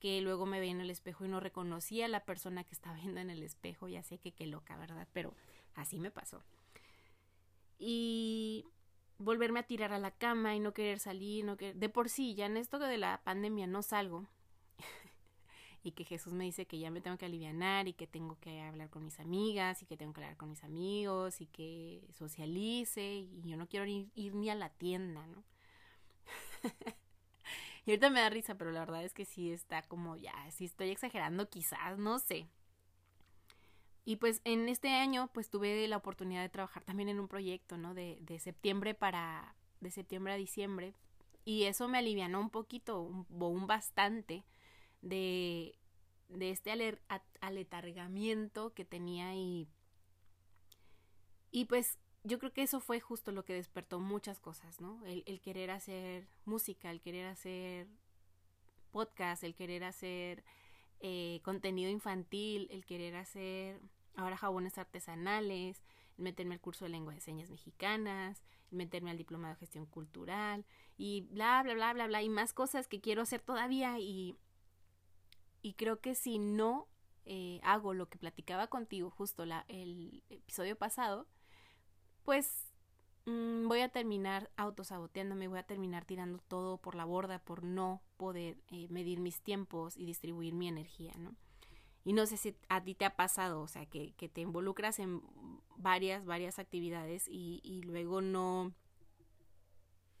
que 0.00 0.20
luego 0.20 0.46
me 0.46 0.60
veía 0.60 0.72
en 0.72 0.80
el 0.80 0.90
espejo 0.90 1.24
y 1.24 1.28
no 1.28 1.40
reconocía 1.40 2.06
a 2.06 2.08
la 2.08 2.24
persona 2.24 2.64
que 2.64 2.74
estaba 2.74 2.96
viendo 2.96 3.20
en 3.20 3.30
el 3.30 3.42
espejo, 3.42 3.88
ya 3.88 4.02
sé 4.02 4.18
que 4.18 4.32
qué 4.32 4.46
loca, 4.46 4.76
¿verdad? 4.76 5.08
Pero 5.12 5.34
así 5.74 5.98
me 5.98 6.10
pasó. 6.10 6.42
Y 7.78 8.66
volverme 9.18 9.60
a 9.60 9.64
tirar 9.64 9.92
a 9.92 9.98
la 9.98 10.10
cama 10.10 10.54
y 10.54 10.60
no 10.60 10.72
querer 10.74 10.98
salir, 10.98 11.44
no 11.44 11.56
querer... 11.56 11.76
de 11.76 11.88
por 11.88 12.08
sí, 12.08 12.34
ya 12.34 12.46
en 12.46 12.56
esto 12.56 12.78
de 12.78 12.98
la 12.98 13.22
pandemia 13.24 13.66
no 13.66 13.82
salgo. 13.82 14.26
y 15.82 15.92
que 15.92 16.04
Jesús 16.04 16.32
me 16.32 16.44
dice 16.44 16.66
que 16.66 16.78
ya 16.78 16.90
me 16.90 17.00
tengo 17.00 17.18
que 17.18 17.26
alivianar 17.26 17.88
y 17.88 17.92
que 17.94 18.06
tengo 18.06 18.38
que 18.40 18.60
hablar 18.62 18.90
con 18.90 19.04
mis 19.04 19.20
amigas 19.20 19.82
y 19.82 19.86
que 19.86 19.96
tengo 19.96 20.12
que 20.12 20.20
hablar 20.22 20.36
con 20.36 20.50
mis 20.50 20.64
amigos 20.64 21.40
y 21.40 21.46
que 21.46 22.06
socialice 22.12 23.14
y 23.14 23.42
yo 23.44 23.56
no 23.56 23.68
quiero 23.68 23.86
ir, 23.86 24.10
ir 24.14 24.34
ni 24.34 24.50
a 24.50 24.54
la 24.54 24.70
tienda, 24.70 25.26
¿no? 25.26 25.44
Y 27.86 27.92
ahorita 27.92 28.10
me 28.10 28.20
da 28.20 28.30
risa, 28.30 28.56
pero 28.56 28.72
la 28.72 28.80
verdad 28.80 29.04
es 29.04 29.14
que 29.14 29.24
sí 29.24 29.52
está 29.52 29.82
como 29.82 30.16
ya, 30.16 30.32
sí 30.50 30.64
estoy 30.64 30.90
exagerando 30.90 31.48
quizás, 31.48 31.98
no 31.98 32.18
sé. 32.18 32.48
Y 34.06 34.16
pues 34.16 34.40
en 34.44 34.68
este 34.68 34.88
año 34.90 35.28
pues 35.34 35.50
tuve 35.50 35.86
la 35.88 35.96
oportunidad 35.96 36.40
de 36.40 36.48
trabajar 36.48 36.84
también 36.84 37.08
en 37.08 37.20
un 37.20 37.26
proyecto, 37.26 37.76
¿no? 37.76 37.92
De, 37.92 38.18
de 38.22 38.38
septiembre 38.38 38.94
para, 38.94 39.56
de 39.80 39.90
septiembre 39.90 40.32
a 40.32 40.36
diciembre. 40.36 40.94
Y 41.44 41.64
eso 41.64 41.88
me 41.88 41.98
alivianó 41.98 42.40
un 42.40 42.50
poquito, 42.50 43.00
un, 43.00 43.26
un 43.28 43.66
bastante 43.66 44.44
de, 45.02 45.76
de 46.28 46.50
este 46.50 46.70
aletargamiento 47.40 48.72
que 48.74 48.84
tenía 48.84 49.34
y, 49.34 49.68
y 51.50 51.64
pues 51.64 51.98
yo 52.22 52.38
creo 52.38 52.52
que 52.52 52.62
eso 52.62 52.78
fue 52.78 53.00
justo 53.00 53.32
lo 53.32 53.44
que 53.44 53.54
despertó 53.54 53.98
muchas 53.98 54.38
cosas, 54.38 54.80
¿no? 54.80 55.04
El, 55.04 55.40
querer 55.40 55.72
hacer 55.72 56.28
música, 56.44 56.92
el 56.92 57.00
querer 57.00 57.26
hacer 57.26 57.88
podcast, 58.92 59.42
el 59.42 59.56
querer 59.56 59.82
hacer 59.82 60.44
eh, 61.00 61.40
contenido 61.42 61.90
infantil, 61.90 62.68
el 62.70 62.84
querer 62.84 63.16
hacer 63.16 63.80
ahora 64.16 64.36
jabones 64.36 64.78
artesanales, 64.78 65.82
meterme 66.16 66.54
al 66.54 66.60
curso 66.60 66.84
de 66.84 66.90
lengua 66.90 67.14
de 67.14 67.20
señas 67.20 67.50
mexicanas, 67.50 68.42
meterme 68.70 69.10
al 69.10 69.18
diploma 69.18 69.50
de 69.50 69.56
gestión 69.56 69.86
cultural 69.86 70.64
y 70.96 71.22
bla, 71.30 71.62
bla, 71.62 71.74
bla, 71.74 71.92
bla, 71.92 72.06
bla, 72.06 72.22
y 72.22 72.28
más 72.28 72.52
cosas 72.52 72.88
que 72.88 73.00
quiero 73.00 73.22
hacer 73.22 73.40
todavía 73.40 73.98
y, 73.98 74.36
y 75.62 75.74
creo 75.74 76.00
que 76.00 76.14
si 76.14 76.38
no 76.38 76.88
eh, 77.24 77.60
hago 77.62 77.94
lo 77.94 78.08
que 78.08 78.18
platicaba 78.18 78.68
contigo 78.68 79.10
justo 79.10 79.44
la, 79.46 79.64
el 79.68 80.22
episodio 80.30 80.76
pasado, 80.76 81.26
pues 82.24 82.72
mm, 83.26 83.68
voy 83.68 83.80
a 83.80 83.88
terminar 83.88 84.50
autosaboteándome, 84.56 85.48
voy 85.48 85.58
a 85.58 85.66
terminar 85.66 86.04
tirando 86.04 86.38
todo 86.38 86.78
por 86.78 86.94
la 86.94 87.04
borda 87.04 87.38
por 87.40 87.62
no 87.62 88.02
poder 88.16 88.58
eh, 88.68 88.86
medir 88.90 89.20
mis 89.20 89.40
tiempos 89.40 89.96
y 89.96 90.06
distribuir 90.06 90.54
mi 90.54 90.68
energía, 90.68 91.12
¿no? 91.18 91.36
Y 92.06 92.12
no 92.12 92.24
sé 92.26 92.36
si 92.36 92.54
a 92.68 92.84
ti 92.84 92.94
te 92.94 93.04
ha 93.04 93.16
pasado, 93.16 93.60
o 93.60 93.66
sea, 93.66 93.84
que, 93.84 94.12
te 94.12 94.40
involucras 94.40 95.00
en 95.00 95.22
varias, 95.76 96.24
varias 96.24 96.60
actividades 96.60 97.26
y, 97.26 97.60
y 97.64 97.82
luego 97.82 98.20
no, 98.20 98.72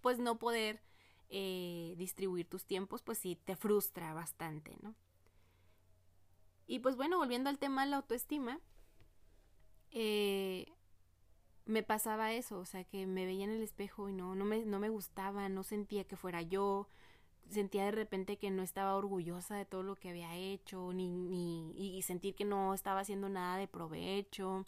pues 0.00 0.18
no 0.18 0.36
poder 0.36 0.82
eh, 1.28 1.94
distribuir 1.96 2.48
tus 2.48 2.64
tiempos, 2.64 3.02
pues 3.02 3.18
sí, 3.18 3.36
te 3.44 3.54
frustra 3.54 4.14
bastante, 4.14 4.76
¿no? 4.82 4.96
Y 6.66 6.80
pues 6.80 6.96
bueno, 6.96 7.18
volviendo 7.18 7.50
al 7.50 7.58
tema 7.60 7.84
de 7.84 7.90
la 7.90 7.98
autoestima, 7.98 8.58
eh, 9.92 10.66
me 11.66 11.84
pasaba 11.84 12.32
eso, 12.32 12.58
o 12.58 12.64
sea, 12.64 12.82
que 12.82 13.06
me 13.06 13.26
veía 13.26 13.44
en 13.44 13.50
el 13.50 13.62
espejo 13.62 14.08
y 14.08 14.12
no, 14.12 14.34
no 14.34 14.44
me, 14.44 14.64
no 14.64 14.80
me 14.80 14.88
gustaba, 14.88 15.48
no 15.48 15.62
sentía 15.62 16.02
que 16.02 16.16
fuera 16.16 16.42
yo, 16.42 16.88
sentía 17.50 17.84
de 17.84 17.92
repente 17.92 18.38
que 18.38 18.50
no 18.50 18.62
estaba 18.62 18.96
orgullosa 18.96 19.56
de 19.56 19.64
todo 19.64 19.82
lo 19.82 19.96
que 19.96 20.10
había 20.10 20.36
hecho, 20.36 20.92
ni, 20.92 21.08
ni, 21.08 21.72
y 21.76 22.02
sentir 22.02 22.34
que 22.34 22.44
no 22.44 22.74
estaba 22.74 23.00
haciendo 23.00 23.28
nada 23.28 23.56
de 23.56 23.68
provecho, 23.68 24.64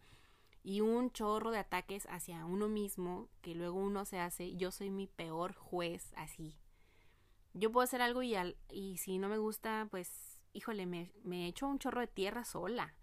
y 0.63 0.81
un 0.81 1.11
chorro 1.13 1.51
de 1.51 1.59
ataques 1.59 2.07
hacia 2.11 2.45
uno 2.45 2.69
mismo, 2.69 3.29
que 3.41 3.55
luego 3.55 3.79
uno 3.79 4.05
se 4.05 4.19
hace, 4.19 4.55
yo 4.57 4.71
soy 4.71 4.91
mi 4.91 5.07
peor 5.07 5.55
juez 5.55 6.13
así. 6.17 6.57
Yo 7.55 7.73
puedo 7.73 7.85
hacer 7.85 8.03
algo 8.03 8.23
y, 8.23 8.35
al, 8.35 8.57
y 8.71 8.99
si 8.99 9.19
no 9.19 9.29
me 9.29 9.39
gusta, 9.39 9.89
pues, 9.91 10.43
híjole, 10.53 10.87
me, 10.87 11.11
me 11.25 11.47
echo 11.47 11.67
un 11.67 11.79
chorro 11.79 12.01
de 12.01 12.07
tierra 12.07 12.45
sola 12.45 12.95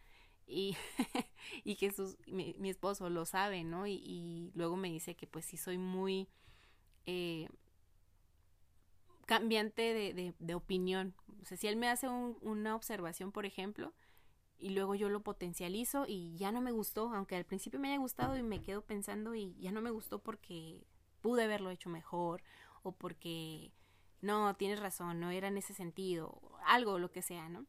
y, 0.47 0.77
y 1.63 1.75
que 1.75 1.91
mi, 2.27 2.55
mi, 2.59 2.69
esposo 2.69 3.09
lo 3.09 3.25
sabe, 3.25 3.63
¿no? 3.63 3.87
Y, 3.87 3.93
y, 3.93 4.51
luego 4.53 4.75
me 4.75 4.89
dice 4.89 5.15
que 5.15 5.27
pues 5.27 5.45
sí 5.45 5.57
soy 5.57 5.77
muy 5.77 6.29
eh, 7.05 7.49
cambiante 9.25 9.93
de, 9.93 10.13
de, 10.13 10.33
de, 10.39 10.55
opinión. 10.55 11.15
O 11.41 11.45
sea, 11.45 11.57
si 11.57 11.67
él 11.67 11.75
me 11.75 11.89
hace 11.89 12.07
un, 12.07 12.37
una 12.41 12.75
observación, 12.75 13.31
por 13.31 13.45
ejemplo, 13.45 13.93
y 14.57 14.69
luego 14.69 14.95
yo 14.95 15.09
lo 15.09 15.21
potencializo 15.21 16.05
y 16.07 16.35
ya 16.37 16.51
no 16.51 16.61
me 16.61 16.71
gustó, 16.71 17.13
aunque 17.13 17.35
al 17.35 17.45
principio 17.45 17.79
me 17.79 17.89
haya 17.89 17.97
gustado 17.97 18.37
y 18.37 18.43
me 18.43 18.61
quedo 18.61 18.81
pensando 18.83 19.35
y 19.35 19.55
ya 19.59 19.71
no 19.71 19.81
me 19.81 19.91
gustó 19.91 20.19
porque 20.19 20.85
pude 21.21 21.43
haberlo 21.43 21.71
hecho 21.71 21.89
mejor 21.89 22.43
o 22.83 22.91
porque 22.93 23.71
no, 24.21 24.55
tienes 24.55 24.79
razón, 24.79 25.19
no 25.19 25.29
era 25.31 25.47
en 25.47 25.57
ese 25.57 25.73
sentido, 25.73 26.41
algo, 26.65 26.99
lo 26.99 27.11
que 27.11 27.21
sea, 27.21 27.49
¿no? 27.49 27.65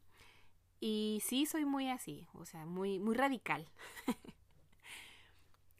Y 0.79 1.21
sí 1.25 1.45
soy 1.45 1.65
muy 1.65 1.89
así, 1.89 2.27
o 2.33 2.45
sea, 2.45 2.65
muy, 2.65 2.99
muy 2.99 3.15
radical. 3.15 3.67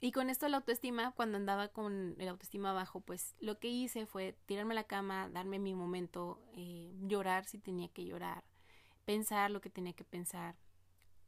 y 0.00 0.12
con 0.12 0.30
esto 0.30 0.48
la 0.48 0.58
autoestima, 0.58 1.12
cuando 1.12 1.36
andaba 1.36 1.68
con 1.68 2.14
el 2.18 2.28
autoestima 2.28 2.72
bajo, 2.72 3.00
pues 3.00 3.34
lo 3.40 3.58
que 3.58 3.68
hice 3.68 4.06
fue 4.06 4.36
tirarme 4.46 4.74
a 4.74 4.76
la 4.76 4.84
cama, 4.84 5.28
darme 5.28 5.58
mi 5.58 5.74
momento, 5.74 6.40
eh, 6.54 6.92
llorar 7.00 7.44
si 7.44 7.58
tenía 7.58 7.88
que 7.88 8.04
llorar, 8.04 8.44
pensar 9.04 9.50
lo 9.50 9.60
que 9.60 9.70
tenía 9.70 9.92
que 9.92 10.04
pensar, 10.04 10.56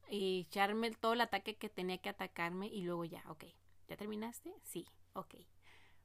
y 0.09 0.41
echarme 0.41 0.91
todo 0.91 1.13
el 1.13 1.21
ataque 1.21 1.57
que 1.57 1.69
tenía 1.69 1.99
que 1.99 2.09
atacarme 2.09 2.67
y 2.67 2.83
luego 2.83 3.05
ya, 3.05 3.25
ok, 3.29 3.45
¿ya 3.89 3.97
terminaste? 3.97 4.53
Sí, 4.65 4.87
ok. 5.13 5.35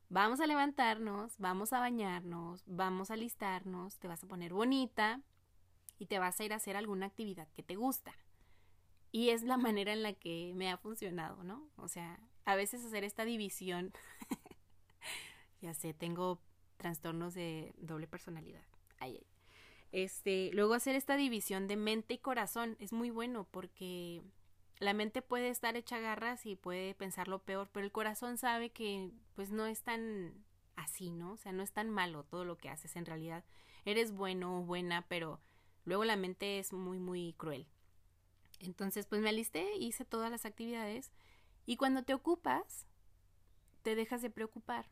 Vamos 0.09 0.39
a 0.39 0.45
levantarnos, 0.45 1.37
vamos 1.39 1.73
a 1.73 1.79
bañarnos, 1.79 2.63
vamos 2.67 3.09
a 3.09 3.15
alistarnos, 3.15 3.97
te 3.97 4.07
vas 4.07 4.23
a 4.23 4.27
poner 4.27 4.53
bonita, 4.53 5.23
y 5.97 6.07
te 6.07 6.19
vas 6.19 6.39
a 6.39 6.43
ir 6.43 6.53
a 6.53 6.57
hacer 6.57 6.75
alguna 6.75 7.05
actividad 7.07 7.47
que 7.55 7.63
te 7.63 7.75
gusta. 7.75 8.13
Y 9.11 9.29
es 9.29 9.43
la 9.43 9.57
manera 9.57 9.93
en 9.93 10.03
la 10.03 10.13
que 10.13 10.53
me 10.55 10.71
ha 10.71 10.77
funcionado, 10.77 11.43
¿no? 11.43 11.69
O 11.77 11.87
sea, 11.87 12.19
a 12.45 12.55
veces 12.55 12.83
hacer 12.85 13.03
esta 13.03 13.25
división, 13.25 13.93
ya 15.61 15.73
sé, 15.73 15.93
tengo 15.93 16.39
trastornos 16.77 17.33
de 17.33 17.73
doble 17.77 18.07
personalidad. 18.07 18.63
Este, 19.91 20.49
luego 20.53 20.73
hacer 20.73 20.95
esta 20.95 21.15
división 21.15 21.67
de 21.67 21.77
mente 21.77 22.15
y 22.15 22.17
corazón 22.17 22.75
es 22.79 22.91
muy 22.91 23.11
bueno 23.11 23.47
porque 23.49 24.23
la 24.79 24.93
mente 24.93 25.21
puede 25.21 25.49
estar 25.49 25.77
hecha 25.77 25.99
garras 25.99 26.45
y 26.45 26.55
puede 26.55 26.95
pensar 26.95 27.27
lo 27.27 27.39
peor, 27.39 27.69
pero 27.71 27.85
el 27.85 27.91
corazón 27.91 28.37
sabe 28.37 28.71
que 28.71 29.11
pues 29.35 29.51
no 29.51 29.67
es 29.67 29.83
tan 29.83 30.33
así, 30.75 31.11
¿no? 31.11 31.33
O 31.33 31.37
sea, 31.37 31.53
no 31.53 31.63
es 31.63 31.71
tan 31.71 31.89
malo 31.89 32.23
todo 32.23 32.43
lo 32.43 32.57
que 32.57 32.67
haces 32.67 32.95
en 32.95 33.05
realidad. 33.05 33.45
Eres 33.85 34.11
bueno 34.11 34.59
o 34.59 34.63
buena, 34.63 35.05
pero 35.07 35.39
Luego 35.85 36.03
la 36.03 36.15
mente 36.15 36.59
es 36.59 36.73
muy, 36.73 36.99
muy 36.99 37.33
cruel. 37.37 37.67
Entonces, 38.59 39.05
pues 39.05 39.21
me 39.21 39.29
alisté, 39.29 39.75
hice 39.77 40.03
todas 40.03 40.31
las 40.31 40.45
actividades 40.45 41.11
y 41.65 41.77
cuando 41.77 42.03
te 42.03 42.13
ocupas, 42.13 42.85
te 43.81 43.95
dejas 43.95 44.21
de 44.21 44.29
preocupar 44.29 44.87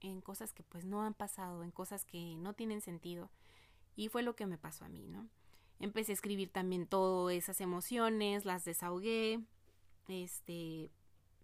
en 0.00 0.20
cosas 0.20 0.52
que 0.52 0.62
pues 0.62 0.84
no 0.84 1.02
han 1.02 1.14
pasado, 1.14 1.62
en 1.62 1.70
cosas 1.70 2.04
que 2.04 2.36
no 2.36 2.54
tienen 2.54 2.80
sentido. 2.80 3.30
Y 3.94 4.08
fue 4.08 4.22
lo 4.22 4.34
que 4.34 4.46
me 4.46 4.58
pasó 4.58 4.84
a 4.84 4.88
mí, 4.88 5.06
¿no? 5.06 5.28
Empecé 5.78 6.12
a 6.12 6.14
escribir 6.14 6.50
también 6.50 6.86
todas 6.86 7.34
esas 7.34 7.60
emociones, 7.60 8.44
las 8.44 8.64
desahogué, 8.64 9.40
este, 10.08 10.90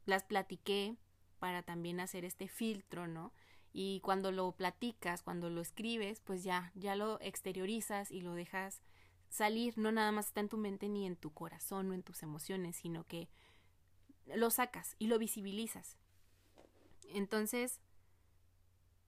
las 0.06 0.24
platiqué 0.24 0.96
para 1.38 1.62
también 1.62 2.00
hacer 2.00 2.24
este 2.24 2.48
filtro, 2.48 3.06
¿no? 3.06 3.32
y 3.72 4.00
cuando 4.00 4.32
lo 4.32 4.52
platicas, 4.52 5.22
cuando 5.22 5.50
lo 5.50 5.60
escribes, 5.60 6.20
pues 6.20 6.42
ya, 6.42 6.72
ya 6.74 6.96
lo 6.96 7.20
exteriorizas 7.20 8.10
y 8.10 8.20
lo 8.20 8.34
dejas 8.34 8.82
salir, 9.28 9.76
no 9.76 9.92
nada 9.92 10.10
más 10.10 10.26
está 10.26 10.40
en 10.40 10.48
tu 10.48 10.56
mente 10.56 10.88
ni 10.88 11.06
en 11.06 11.16
tu 11.16 11.32
corazón 11.32 11.90
o 11.90 11.94
en 11.94 12.02
tus 12.02 12.22
emociones, 12.22 12.76
sino 12.76 13.04
que 13.04 13.28
lo 14.34 14.50
sacas 14.50 14.96
y 14.98 15.06
lo 15.06 15.18
visibilizas. 15.18 15.96
Entonces, 17.10 17.80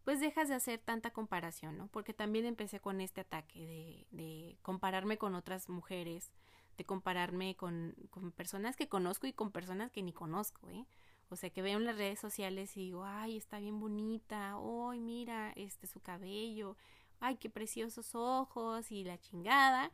pues 0.04 0.20
dejas 0.20 0.48
de 0.48 0.54
hacer 0.54 0.80
tanta 0.80 1.12
comparación, 1.12 1.76
¿no? 1.76 1.88
Porque 1.88 2.14
también 2.14 2.46
empecé 2.46 2.80
con 2.80 3.00
este 3.00 3.20
ataque 3.20 3.66
de, 3.66 4.06
de 4.10 4.58
compararme 4.62 5.18
con 5.18 5.34
otras 5.34 5.68
mujeres, 5.68 6.32
de 6.76 6.84
compararme 6.84 7.56
con, 7.56 7.94
con, 8.10 8.32
personas 8.32 8.76
que 8.76 8.88
conozco 8.88 9.26
y 9.26 9.32
con 9.32 9.50
personas 9.52 9.90
que 9.90 10.02
ni 10.02 10.12
conozco, 10.12 10.68
¿eh? 10.70 10.86
O 11.28 11.36
sea, 11.36 11.50
que 11.50 11.62
veo 11.62 11.78
en 11.78 11.84
las 11.84 11.96
redes 11.96 12.18
sociales 12.18 12.76
y 12.76 12.80
digo, 12.80 13.04
ay, 13.04 13.36
está 13.36 13.60
bien 13.60 13.78
bonita, 13.78 14.56
ay, 14.56 14.98
mira, 14.98 15.52
este, 15.54 15.86
su 15.86 16.00
cabello, 16.00 16.76
ay, 17.20 17.36
qué 17.36 17.48
preciosos 17.50 18.14
ojos 18.14 18.90
y 18.90 19.04
la 19.04 19.18
chingada. 19.18 19.92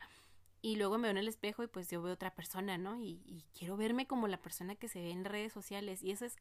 Y 0.67 0.75
luego 0.75 0.97
me 0.97 1.03
veo 1.03 1.11
en 1.11 1.17
el 1.17 1.29
espejo 1.29 1.63
y 1.63 1.67
pues 1.67 1.89
yo 1.89 2.01
veo 2.01 2.13
otra 2.13 2.35
persona, 2.35 2.77
¿no? 2.77 2.99
Y, 2.99 3.45
quiero 3.57 3.77
verme 3.77 4.05
como 4.05 4.27
la 4.27 4.41
persona 4.41 4.75
que 4.75 4.89
se 4.89 4.99
ve 4.99 5.11
en 5.11 5.23
redes 5.23 5.53
sociales. 5.53 6.03
Y 6.03 6.11
eso 6.11 6.25
es 6.25 6.35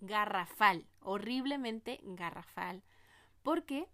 garrafal, 0.00 0.88
horriblemente 0.98 2.00
garrafal. 2.02 2.82
Porque, 3.44 3.88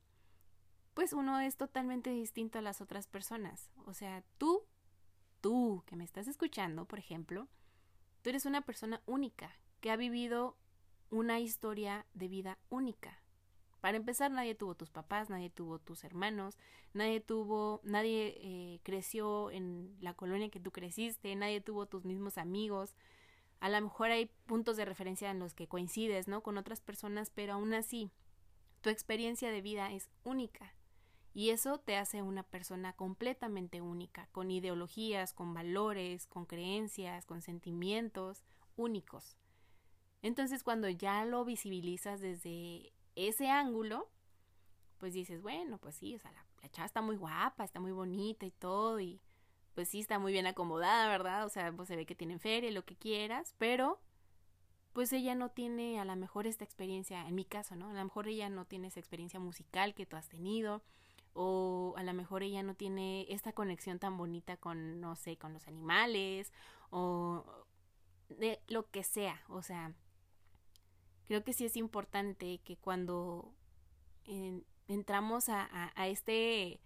pues 0.95 1.13
uno 1.13 1.39
es 1.39 1.59
totalmente 1.59 2.09
distinto 2.09 2.59
a 2.59 2.63
las 2.63 2.81
otras 2.81 3.09
personas. 3.09 3.69
O 3.85 3.93
sea, 3.93 4.25
tú, 4.39 4.65
tú 5.43 5.85
que 5.85 5.97
me 5.97 6.05
estás 6.05 6.27
escuchando, 6.27 6.87
por 6.87 6.99
ejemplo, 6.99 7.47
tú 8.23 8.31
eres 8.31 8.47
una 8.47 8.63
persona 8.63 9.03
única, 9.05 9.55
que 9.83 9.91
ha 9.91 9.97
vivido 9.97 10.57
una 11.11 11.41
historia 11.41 12.07
de 12.15 12.29
vida 12.29 12.59
única. 12.71 13.21
Para 13.81 13.97
empezar, 13.97 14.31
nadie 14.31 14.55
tuvo 14.55 14.75
tus 14.75 14.91
papás, 14.91 15.31
nadie 15.31 15.51
tuvo 15.51 15.79
tus 15.79 16.05
hermanos, 16.05 16.59
nadie 16.93 17.21
tuvo, 17.21 17.81
nadie 17.83 18.35
eh, 18.39 18.81
creció 18.83 19.51
en 19.51 19.97
la 20.01 20.15
colonia 20.15 20.51
que 20.51 20.61
tú 20.61 20.71
creciste, 20.71 21.35
nadie 21.35 21.61
tuvo 21.61 21.87
tus 21.87 22.05
mismos 22.05 22.37
amigos, 22.37 22.95
a 23.61 23.69
lo 23.69 23.81
mejor 23.81 24.11
hay 24.11 24.27
puntos 24.47 24.77
de 24.77 24.87
referencia 24.87 25.31
en 25.31 25.39
los 25.39 25.55
que 25.55 25.69
coincides, 25.69 26.29
¿no? 26.29 26.43
Con 26.43 26.57
otras 26.57 26.81
personas, 26.81 27.31
pero 27.31 27.55
aún 27.55 27.75
así, 27.75 28.11
tu 28.81 28.89
experiencia 28.89 29.51
de 29.51 29.61
vida 29.61 29.93
es 29.93 30.09
única. 30.25 30.75
Y 31.35 31.51
eso 31.51 31.79
te 31.79 31.97
hace 31.97 32.23
una 32.23 32.43
persona 32.43 32.95
completamente 32.95 33.83
única, 33.83 34.29
con 34.33 34.51
ideologías, 34.51 35.35
con 35.35 35.55
valores, 35.55 36.27
con 36.27 36.47
creencias, 36.47 37.27
con 37.27 37.43
sentimientos 37.43 38.45
únicos. 38.77 39.37
Entonces, 40.23 40.65
cuando 40.65 40.89
ya 40.89 41.25
lo 41.25 41.45
visibilizas 41.45 42.21
desde 42.21 42.93
ese 43.17 43.49
ángulo, 43.49 44.09
pues 44.99 45.15
dices, 45.15 45.41
bueno, 45.43 45.79
pues 45.79 45.97
sí, 45.97 46.15
o 46.15 46.19
sea, 46.19 46.33
la, 46.33 46.45
la 46.63 46.69
chava 46.71 46.87
está 46.87 47.01
muy 47.01 47.17
guapa, 47.17 47.65
está 47.65 47.81
muy 47.81 47.93
bonita 47.93 48.47
y 48.47 48.51
todo, 48.51 49.01
y 49.01 49.21
pues 49.75 49.89
sí 49.89 50.01
está 50.01 50.19
muy 50.19 50.33
bien 50.33 50.47
acomodada, 50.47 51.09
¿verdad? 51.09 51.47
O 51.47 51.49
sea, 51.49 51.73
pues 51.73 51.89
se 51.89 51.97
ve 51.97 52.07
que 52.07 52.15
tienen 52.15 52.41
feria, 52.41 52.71
lo 52.71 52.85
que 52.85 52.97
quieras, 52.97 53.55
pero 53.59 54.01
pues 54.93 55.13
ella 55.13 55.35
no 55.35 55.51
tiene 55.51 56.01
a 56.01 56.05
lo 56.05 56.17
mejor 56.17 56.47
esta 56.47 56.65
experiencia, 56.65 57.27
en 57.27 57.35
mi 57.35 57.45
caso, 57.45 57.77
¿no? 57.77 57.91
A 57.91 57.93
lo 57.93 58.05
mejor 58.05 58.29
ella 58.29 58.49
no 58.49 58.65
tiene 58.65 58.89
esa 58.89 59.01
experiencia 59.01 59.39
musical 59.39 59.95
que 59.95 60.07
tú 60.07 60.17
has 60.17 60.29
tenido, 60.29 60.83
o 61.33 61.95
a 61.97 62.03
lo 62.03 62.13
mejor 62.13 62.43
ella 62.43 62.63
no 62.63 62.75
tiene 62.75 63.27
esta 63.29 63.53
conexión 63.53 63.99
tan 63.99 64.17
bonita 64.17 64.57
con, 64.57 65.01
no 65.01 65.15
sé, 65.15 65.37
con 65.37 65.53
los 65.55 65.69
animales, 65.69 66.53
o 66.91 67.45
de 68.29 68.61
lo 68.69 68.91
que 68.91 69.05
sea, 69.05 69.43
o 69.49 69.63
sea, 69.63 69.95
creo 71.31 71.45
que 71.45 71.53
sí 71.53 71.65
es 71.65 71.77
importante 71.77 72.59
que 72.65 72.77
cuando 72.77 73.55
entramos 74.89 75.49
a, 75.49 75.93
a, 75.95 76.09
este 76.09 76.81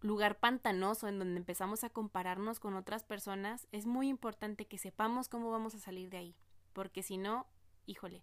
lugar 0.00 0.38
pantanoso 0.38 1.08
en 1.08 1.18
donde 1.18 1.38
empezamos 1.38 1.82
a 1.82 1.90
compararnos 1.90 2.60
con 2.60 2.76
otras 2.76 3.02
personas, 3.02 3.66
es 3.72 3.84
muy 3.84 4.06
importante 4.06 4.68
que 4.68 4.78
sepamos 4.78 5.28
cómo 5.28 5.50
vamos 5.50 5.74
a 5.74 5.80
salir 5.80 6.08
de 6.08 6.18
ahí, 6.18 6.36
porque 6.72 7.02
si 7.02 7.18
no, 7.18 7.48
híjole, 7.84 8.22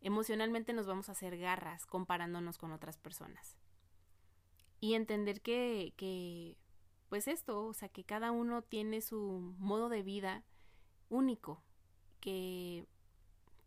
emocionalmente 0.00 0.72
nos 0.72 0.86
vamos 0.86 1.08
a 1.08 1.12
hacer 1.12 1.36
garras 1.38 1.84
comparándonos 1.84 2.56
con 2.56 2.70
otras 2.70 2.98
personas. 2.98 3.56
Y 4.78 4.94
entender 4.94 5.40
que, 5.40 5.92
que, 5.96 6.56
pues 7.08 7.26
esto, 7.26 7.64
o 7.64 7.74
sea, 7.74 7.88
que 7.88 8.04
cada 8.04 8.30
uno 8.30 8.62
tiene 8.62 9.00
su 9.00 9.56
modo 9.58 9.88
de 9.88 10.04
vida 10.04 10.44
único, 11.08 11.64
que 12.20 12.86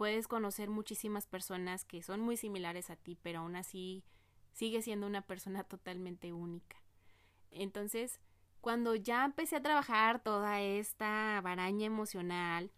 puedes 0.02 0.28
conocer 0.28 0.72
muchísimas 0.72 1.28
personas 1.28 1.86
que 1.86 2.02
son 2.02 2.22
muy 2.22 2.36
similares 2.36 2.90
a 2.90 2.96
ti, 2.96 3.20
pero 3.22 3.42
aún 3.42 3.56
así 3.56 4.04
sigue 4.52 4.82
siendo 4.82 5.06
una 5.06 5.22
persona 5.22 5.64
totalmente 5.64 6.34
única. 6.34 6.82
Entonces, 7.52 8.20
cuando 8.62 8.96
ya 8.96 9.24
empecé 9.24 9.58
a 9.58 9.62
trabajar 9.62 10.24
toda 10.24 10.60
esta 10.60 11.40
baraña 11.44 11.86
emocional, 11.86 12.72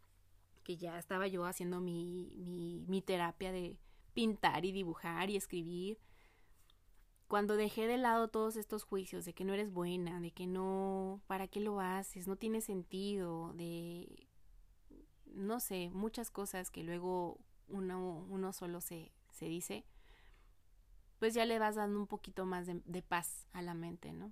que 0.66 0.76
ya 0.76 1.00
estaba 1.00 1.28
yo 1.28 1.46
haciendo 1.46 1.80
mi, 1.80 2.34
mi, 2.36 2.84
mi 2.90 3.02
terapia 3.02 3.54
de 3.54 3.78
pintar 4.14 4.66
y 4.66 4.74
dibujar 4.74 5.30
y 5.30 5.38
escribir, 5.38 6.00
cuando 7.30 7.56
dejé 7.56 7.88
de 7.88 8.00
lado 8.00 8.28
todos 8.28 8.58
estos 8.58 8.84
juicios 8.84 9.24
de 9.24 9.34
que 9.34 9.46
no 9.46 9.54
eres 9.54 9.72
buena, 9.72 10.20
de 10.20 10.32
que 10.32 10.46
no, 10.46 11.22
¿para 11.28 11.48
qué 11.48 11.62
lo 11.62 11.80
haces? 11.80 12.28
No 12.28 12.36
tiene 12.36 12.60
sentido, 12.60 13.54
de, 13.54 14.28
no 15.34 15.60
sé, 15.60 15.89
muchas 15.91 16.32
cosas 16.32 16.72
que 16.72 16.84
luego 16.84 17.39
uno, 17.67 18.26
uno 18.30 18.54
solo 18.54 18.82
se, 18.82 19.12
se 19.32 19.46
dice, 19.46 19.86
pues 21.19 21.34
ya 21.34 21.46
le 21.46 21.60
vas 21.60 21.76
dando 21.76 22.00
un 22.00 22.08
poquito 22.08 22.46
más 22.46 22.67
de, 22.67 23.02
paz 23.02 23.48
a 23.54 23.62
la 23.62 23.74
mente, 23.74 24.13
¿no? 24.13 24.32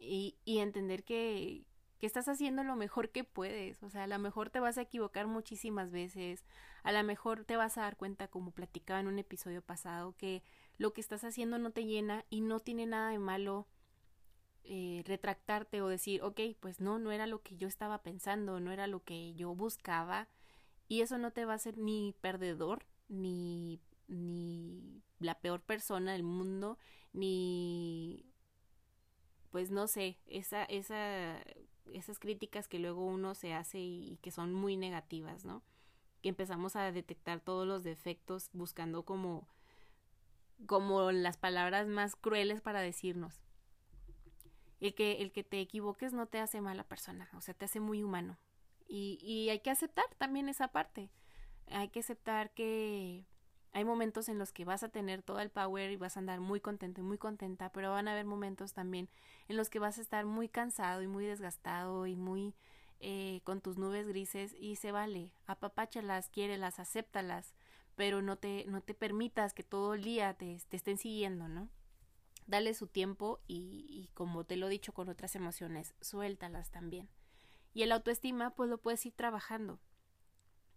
y, 0.00 0.36
y 0.44 0.58
entender 0.58 1.04
que, 1.04 1.64
que 2.00 2.06
estás 2.06 2.28
haciendo 2.28 2.64
lo 2.64 2.74
mejor 2.74 3.10
que 3.10 3.22
puedes. 3.22 3.82
O 3.82 3.90
sea, 3.90 4.04
a 4.04 4.06
lo 4.06 4.18
mejor 4.18 4.50
te 4.50 4.58
vas 4.58 4.78
a 4.78 4.82
equivocar 4.82 5.26
muchísimas 5.26 5.90
veces, 5.92 6.44
a 6.82 6.92
lo 6.92 7.04
mejor 7.04 7.44
te 7.44 7.56
vas 7.56 7.76
a 7.78 7.82
dar 7.82 7.96
cuenta, 7.96 8.26
como 8.28 8.50
platicaba 8.50 8.98
en 8.98 9.06
un 9.06 9.18
episodio 9.18 9.62
pasado, 9.62 10.16
que 10.16 10.42
lo 10.78 10.92
que 10.94 11.02
estás 11.02 11.22
haciendo 11.24 11.58
no 11.58 11.70
te 11.70 11.84
llena 11.84 12.24
y 12.30 12.40
no 12.40 12.58
tiene 12.58 12.86
nada 12.86 13.10
de 13.10 13.18
malo 13.18 13.68
eh, 14.64 15.02
retractarte 15.06 15.82
o 15.82 15.88
decir, 15.88 16.22
ok, 16.22 16.40
pues 16.60 16.80
no, 16.80 16.98
no 16.98 17.12
era 17.12 17.26
lo 17.26 17.42
que 17.42 17.56
yo 17.56 17.68
estaba 17.68 18.02
pensando, 18.02 18.60
no 18.60 18.72
era 18.72 18.86
lo 18.86 19.02
que 19.04 19.34
yo 19.34 19.54
buscaba. 19.54 20.28
Y 20.88 21.02
eso 21.02 21.18
no 21.18 21.32
te 21.32 21.44
va 21.44 21.52
a 21.52 21.56
hacer 21.56 21.78
ni 21.78 22.14
perdedor, 22.20 22.84
ni, 23.08 23.80
ni 24.08 25.02
la 25.20 25.40
peor 25.40 25.60
persona 25.62 26.12
del 26.12 26.22
mundo, 26.24 26.78
ni 27.12 28.30
pues 29.50 29.70
no 29.70 29.86
sé, 29.88 30.18
esa, 30.26 30.64
esa, 30.64 31.42
esas 31.92 32.18
críticas 32.18 32.68
que 32.68 32.78
luego 32.78 33.04
uno 33.04 33.34
se 33.34 33.52
hace 33.52 33.78
y, 33.78 34.18
que 34.22 34.30
son 34.30 34.54
muy 34.54 34.76
negativas, 34.76 35.44
¿no? 35.44 35.62
Que 36.22 36.28
empezamos 36.28 36.76
a 36.76 36.92
detectar 36.92 37.40
todos 37.40 37.66
los 37.66 37.82
defectos 37.82 38.50
buscando 38.52 39.04
como, 39.04 39.48
como 40.66 41.10
las 41.12 41.36
palabras 41.36 41.88
más 41.88 42.14
crueles 42.14 42.60
para 42.60 42.80
decirnos. 42.80 43.40
El 44.80 44.94
que, 44.94 45.22
el 45.22 45.32
que 45.32 45.44
te 45.44 45.60
equivoques 45.60 46.12
no 46.12 46.26
te 46.26 46.38
hace 46.40 46.60
mala 46.60 46.84
persona, 46.84 47.28
o 47.34 47.40
sea, 47.40 47.54
te 47.54 47.66
hace 47.66 47.80
muy 47.80 48.02
humano. 48.02 48.38
Y, 48.88 49.18
y 49.22 49.50
hay 49.50 49.60
que 49.60 49.70
aceptar 49.70 50.06
también 50.18 50.48
esa 50.48 50.68
parte. 50.68 51.10
Hay 51.68 51.88
que 51.88 52.00
aceptar 52.00 52.50
que 52.52 53.26
hay 53.72 53.84
momentos 53.84 54.28
en 54.28 54.38
los 54.38 54.52
que 54.52 54.64
vas 54.64 54.82
a 54.82 54.88
tener 54.88 55.22
todo 55.22 55.40
el 55.40 55.50
power 55.50 55.90
y 55.90 55.96
vas 55.96 56.16
a 56.16 56.20
andar 56.20 56.40
muy 56.40 56.60
contento 56.60 57.00
y 57.00 57.04
muy 57.04 57.18
contenta, 57.18 57.70
pero 57.70 57.92
van 57.92 58.08
a 58.08 58.12
haber 58.12 58.24
momentos 58.24 58.72
también 58.72 59.08
en 59.48 59.56
los 59.56 59.70
que 59.70 59.78
vas 59.78 59.98
a 59.98 60.00
estar 60.00 60.24
muy 60.24 60.48
cansado 60.48 61.02
y 61.02 61.06
muy 61.06 61.24
desgastado 61.24 62.06
y 62.06 62.16
muy 62.16 62.54
eh, 62.98 63.40
con 63.44 63.60
tus 63.60 63.78
nubes 63.78 64.06
grises 64.08 64.54
y 64.58 64.76
se 64.76 64.92
vale, 64.92 65.30
apapáchalas, 65.46 66.28
quiérelas, 66.30 66.80
acéptalas, 66.80 67.54
pero 67.94 68.22
no 68.22 68.36
te, 68.36 68.64
no 68.66 68.80
te 68.80 68.94
permitas 68.94 69.54
que 69.54 69.62
todo 69.62 69.94
el 69.94 70.02
día 70.02 70.34
te, 70.34 70.58
te 70.68 70.76
estén 70.76 70.98
siguiendo, 70.98 71.48
¿no? 71.48 71.68
Dale 72.46 72.74
su 72.74 72.86
tiempo 72.86 73.40
y, 73.46 74.10
como 74.14 74.44
te 74.44 74.56
lo 74.56 74.66
he 74.66 74.70
dicho 74.70 74.92
con 74.92 75.08
otras 75.08 75.36
emociones, 75.36 75.94
suéltalas 76.00 76.70
también. 76.70 77.08
Y 77.72 77.82
el 77.82 77.92
autoestima, 77.92 78.50
pues 78.50 78.68
lo 78.68 78.78
puedes 78.78 79.04
ir 79.06 79.12
trabajando 79.12 79.80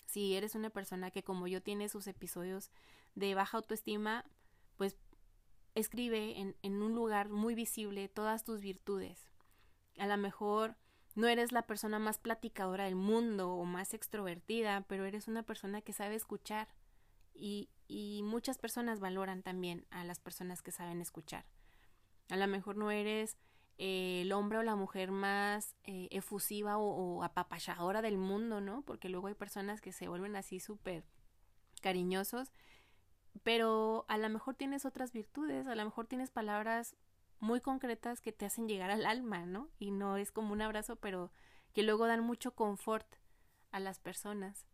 si 0.06 0.36
eres 0.36 0.54
una 0.54 0.70
persona 0.70 1.10
que 1.10 1.24
como 1.24 1.48
yo 1.48 1.64
tiene 1.64 1.90
sus 1.90 2.06
episodios 2.06 2.70
de 3.16 3.34
baja 3.34 3.58
autoestima, 3.58 4.26
pues 4.78 4.96
escribe 5.74 6.40
en, 6.40 6.56
en 6.62 6.84
un 6.84 6.94
lugar 6.94 7.30
muy 7.30 7.56
visible 7.56 8.10
todas 8.10 8.44
tus 8.44 8.62
virtudes. 8.62 9.28
A 9.98 10.06
lo 10.06 10.16
mejor 10.18 10.76
no 11.16 11.28
eres 11.28 11.52
la 11.52 11.66
persona 11.66 11.98
más 11.98 12.18
platicadora 12.18 12.86
del 12.86 12.96
mundo 12.96 13.54
o 13.54 13.66
más 13.66 13.94
extrovertida, 13.94 14.86
pero 14.88 15.06
eres 15.06 15.28
una 15.28 15.44
persona 15.44 15.82
que 15.82 15.94
sabe 15.94 16.16
escuchar. 16.16 16.68
Y, 17.34 17.70
y 17.94 18.24
muchas 18.24 18.58
personas 18.58 19.00
valoran 19.00 19.44
también 19.44 19.86
a 19.92 20.04
las 20.04 20.20
personas 20.20 20.64
que 20.64 20.72
saben 20.72 21.00
escuchar. 21.00 21.46
A 22.30 22.38
lo 22.38 22.48
mejor 22.48 22.76
no 22.76 22.90
eres 22.90 23.38
eh, 23.78 24.22
el 24.24 24.32
hombre 24.32 24.58
o 24.58 24.64
la 24.64 24.76
mujer 24.76 25.12
más 25.12 25.76
eh, 25.84 26.08
efusiva 26.10 26.80
o, 26.80 26.88
o, 26.88 27.24
apapachadora 27.24 28.02
del 28.02 28.18
mundo, 28.18 28.62
¿no? 28.62 28.82
Porque 28.82 29.10
luego 29.10 29.28
hay 29.28 29.36
personas 29.36 29.80
que 29.80 29.92
se 29.92 30.08
vuelven 30.08 30.36
así 30.36 30.60
súper 30.60 31.04
cariñosos, 31.82 32.52
pero 33.44 34.06
a 34.08 34.18
lo 34.18 34.28
mejor 34.28 34.56
tienes 34.56 34.86
otras 34.86 35.14
virtudes, 35.14 35.68
a 35.68 35.76
lo 35.76 35.86
mejor 35.86 36.08
tienes 36.08 36.32
palabras 36.32 36.96
muy 37.40 37.62
concretas 37.62 38.22
que 38.22 38.32
te 38.32 38.48
hacen 38.48 38.68
llegar 38.68 38.90
al 38.90 39.06
alma, 39.06 39.46
¿no? 39.46 39.70
Y 39.78 39.92
no 39.92 40.18
es 40.18 40.32
como 40.32 40.54
un 40.54 40.64
abrazo, 40.64 40.96
pero 40.96 41.32
que 41.74 41.84
luego 41.84 42.08
dan 42.08 42.22
mucho 42.22 42.56
confort 42.56 43.06
a 43.72 43.80
las 43.80 44.00
personas. 44.00 44.66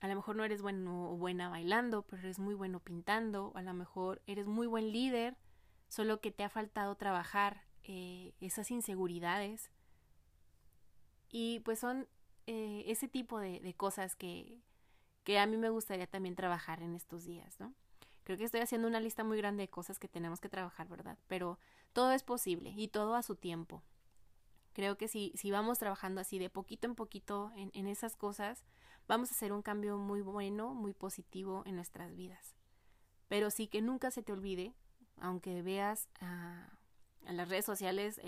A 0.00 0.08
lo 0.08 0.14
mejor 0.14 0.36
no 0.36 0.44
eres 0.44 0.62
bueno 0.62 1.12
o 1.12 1.16
buena 1.16 1.48
bailando, 1.50 2.02
pero 2.02 2.22
eres 2.22 2.38
muy 2.38 2.54
bueno 2.54 2.80
pintando, 2.80 3.52
a 3.54 3.62
lo 3.62 3.74
mejor 3.74 4.22
eres 4.26 4.46
muy 4.46 4.66
buen 4.66 4.92
líder, 4.92 5.36
solo 5.88 6.20
que 6.20 6.30
te 6.30 6.42
ha 6.42 6.48
faltado 6.48 6.94
trabajar 6.94 7.64
eh, 7.82 8.34
esas 8.40 8.70
inseguridades. 8.70 9.70
Y 11.28 11.60
pues 11.60 11.78
son 11.78 12.08
eh, 12.46 12.84
ese 12.86 13.08
tipo 13.08 13.38
de, 13.38 13.74
cosas 13.74 14.16
que, 14.16 14.62
que 15.22 15.38
a 15.38 15.46
mí 15.46 15.58
me 15.58 15.68
gustaría 15.68 16.06
también 16.06 16.34
trabajar 16.34 16.82
en 16.82 16.94
estos 16.94 17.24
días, 17.24 17.60
¿no? 17.60 17.74
Creo 18.24 18.38
que 18.38 18.44
estoy 18.44 18.60
haciendo 18.60 18.88
una 18.88 19.00
lista 19.00 19.24
muy 19.24 19.36
grande 19.36 19.64
de 19.64 19.68
cosas 19.68 19.98
que 19.98 20.08
tenemos 20.08 20.40
que 20.40 20.48
trabajar, 20.48 20.88
¿verdad? 20.88 21.18
Pero 21.26 21.58
todo 21.92 22.12
es 22.12 22.22
posible 22.22 22.72
y 22.76 22.88
todo 22.88 23.14
a 23.14 23.22
su 23.22 23.36
tiempo. 23.36 23.82
Creo 24.72 24.96
que 24.96 25.08
si, 25.08 25.32
si 25.34 25.50
vamos 25.50 25.78
trabajando 25.78 26.20
así 26.20 26.38
de 26.38 26.48
poquito 26.48 26.86
en 26.86 26.94
poquito 26.94 27.52
en, 27.56 27.70
en 27.74 27.86
esas 27.86 28.16
cosas, 28.16 28.64
vamos 29.10 29.32
a 29.32 29.34
hacer 29.34 29.52
un 29.52 29.60
cambio 29.60 29.98
muy 29.98 30.20
bueno, 30.20 30.72
muy 30.72 30.92
positivo 30.92 31.64
en 31.66 31.74
nuestras 31.74 32.14
vidas. 32.14 32.54
Pero 33.26 33.50
sí 33.50 33.66
que 33.66 33.82
nunca 33.82 34.12
se 34.12 34.22
te 34.22 34.32
olvide, 34.32 34.72
aunque 35.16 35.62
veas 35.62 36.08
a, 36.20 36.78
las 37.22 37.48
redes 37.48 37.64
sociales 37.64 38.20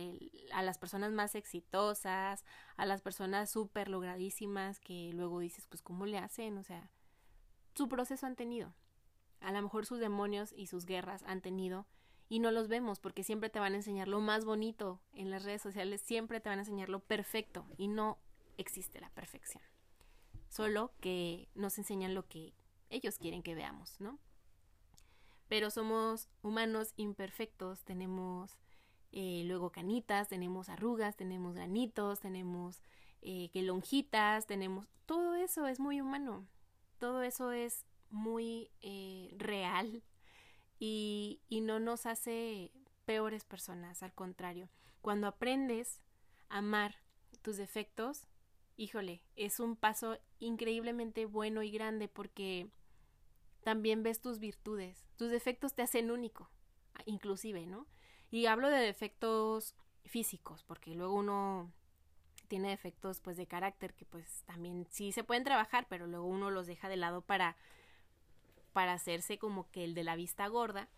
a 0.52 0.62
las 0.62 0.78
personas 0.78 1.12
más 1.12 1.36
exitosas, 1.36 2.44
a 2.76 2.84
las 2.84 3.00
personas 3.00 3.48
súper 3.48 3.88
logradísimas 3.88 4.80
que 4.80 5.12
luego 5.14 5.38
dices, 5.38 5.68
pues, 5.68 5.82
¿cómo 5.82 6.04
le 6.04 6.18
hacen? 6.18 6.58
O 6.58 6.64
sea, 6.64 6.90
su 7.74 7.88
proceso 7.88 8.26
han 8.26 8.34
tenido. 8.34 8.74
A 9.40 9.52
lo 9.52 9.62
mejor 9.62 9.86
sus 9.86 10.00
demonios 10.00 10.52
y 10.52 10.66
sus 10.66 10.84
guerras 10.84 11.22
han 11.28 11.42
tenido 11.42 11.86
y 12.28 12.40
no 12.40 12.50
los 12.50 12.66
vemos 12.66 12.98
porque 12.98 13.22
siempre 13.22 13.50
te 13.50 13.60
van 13.60 13.74
a 13.74 13.76
enseñar 13.76 14.08
lo 14.08 14.20
más 14.20 14.44
bonito 14.44 15.00
en 15.12 15.30
las 15.30 15.44
redes 15.44 15.62
sociales, 15.62 16.00
siempre 16.00 16.40
te 16.40 16.48
van 16.48 16.58
a 16.58 16.62
enseñar 16.62 16.88
lo 16.88 16.98
perfecto 16.98 17.66
y 17.76 17.86
no 17.86 18.18
existe 18.56 19.00
la 19.00 19.10
perfección 19.10 19.62
solo 20.52 20.92
que 21.00 21.48
nos 21.54 21.78
enseñan 21.78 22.14
lo 22.14 22.28
que 22.28 22.52
ellos 22.90 23.16
quieren 23.18 23.42
que 23.42 23.54
veamos, 23.54 23.98
¿no? 24.00 24.18
Pero 25.48 25.70
somos 25.70 26.28
humanos 26.42 26.92
imperfectos, 26.96 27.84
tenemos 27.84 28.58
eh, 29.12 29.44
luego 29.46 29.72
canitas, 29.72 30.28
tenemos 30.28 30.68
arrugas, 30.68 31.16
tenemos 31.16 31.54
granitos, 31.54 32.20
tenemos 32.20 32.82
eh, 33.22 33.48
que 33.50 33.62
lonjitas, 33.62 34.46
tenemos... 34.46 34.86
Todo 35.06 35.36
eso 35.36 35.66
es 35.66 35.80
muy 35.80 36.02
humano, 36.02 36.46
todo 36.98 37.22
eso 37.22 37.50
es 37.50 37.86
muy 38.10 38.70
eh, 38.82 39.34
real 39.38 40.02
y, 40.78 41.40
y 41.48 41.62
no 41.62 41.80
nos 41.80 42.04
hace 42.04 42.72
peores 43.06 43.44
personas, 43.44 44.02
al 44.02 44.12
contrario, 44.12 44.68
cuando 45.00 45.26
aprendes 45.26 46.02
a 46.50 46.58
amar 46.58 46.96
tus 47.40 47.56
defectos, 47.56 48.26
híjole, 48.76 49.22
es 49.36 49.60
un 49.60 49.76
paso 49.76 50.18
increíblemente 50.38 51.26
bueno 51.26 51.62
y 51.62 51.70
grande 51.70 52.08
porque 52.08 52.68
también 53.62 54.02
ves 54.02 54.20
tus 54.20 54.38
virtudes. 54.38 55.04
Tus 55.16 55.30
defectos 55.30 55.74
te 55.74 55.82
hacen 55.82 56.10
único, 56.10 56.50
inclusive, 57.06 57.66
¿no? 57.66 57.86
Y 58.30 58.46
hablo 58.46 58.68
de 58.68 58.80
defectos 58.80 59.74
físicos, 60.04 60.64
porque 60.64 60.94
luego 60.94 61.14
uno 61.14 61.72
tiene 62.48 62.70
defectos 62.70 63.20
pues 63.20 63.36
de 63.36 63.46
carácter 63.46 63.94
que 63.94 64.04
pues 64.04 64.42
también 64.44 64.86
sí 64.90 65.12
se 65.12 65.24
pueden 65.24 65.44
trabajar, 65.44 65.86
pero 65.88 66.06
luego 66.06 66.26
uno 66.26 66.50
los 66.50 66.66
deja 66.66 66.88
de 66.88 66.96
lado 66.96 67.22
para 67.22 67.56
para 68.72 68.94
hacerse 68.94 69.38
como 69.38 69.70
que 69.70 69.84
el 69.84 69.94
de 69.94 70.04
la 70.04 70.16
vista 70.16 70.46
gorda, 70.48 70.88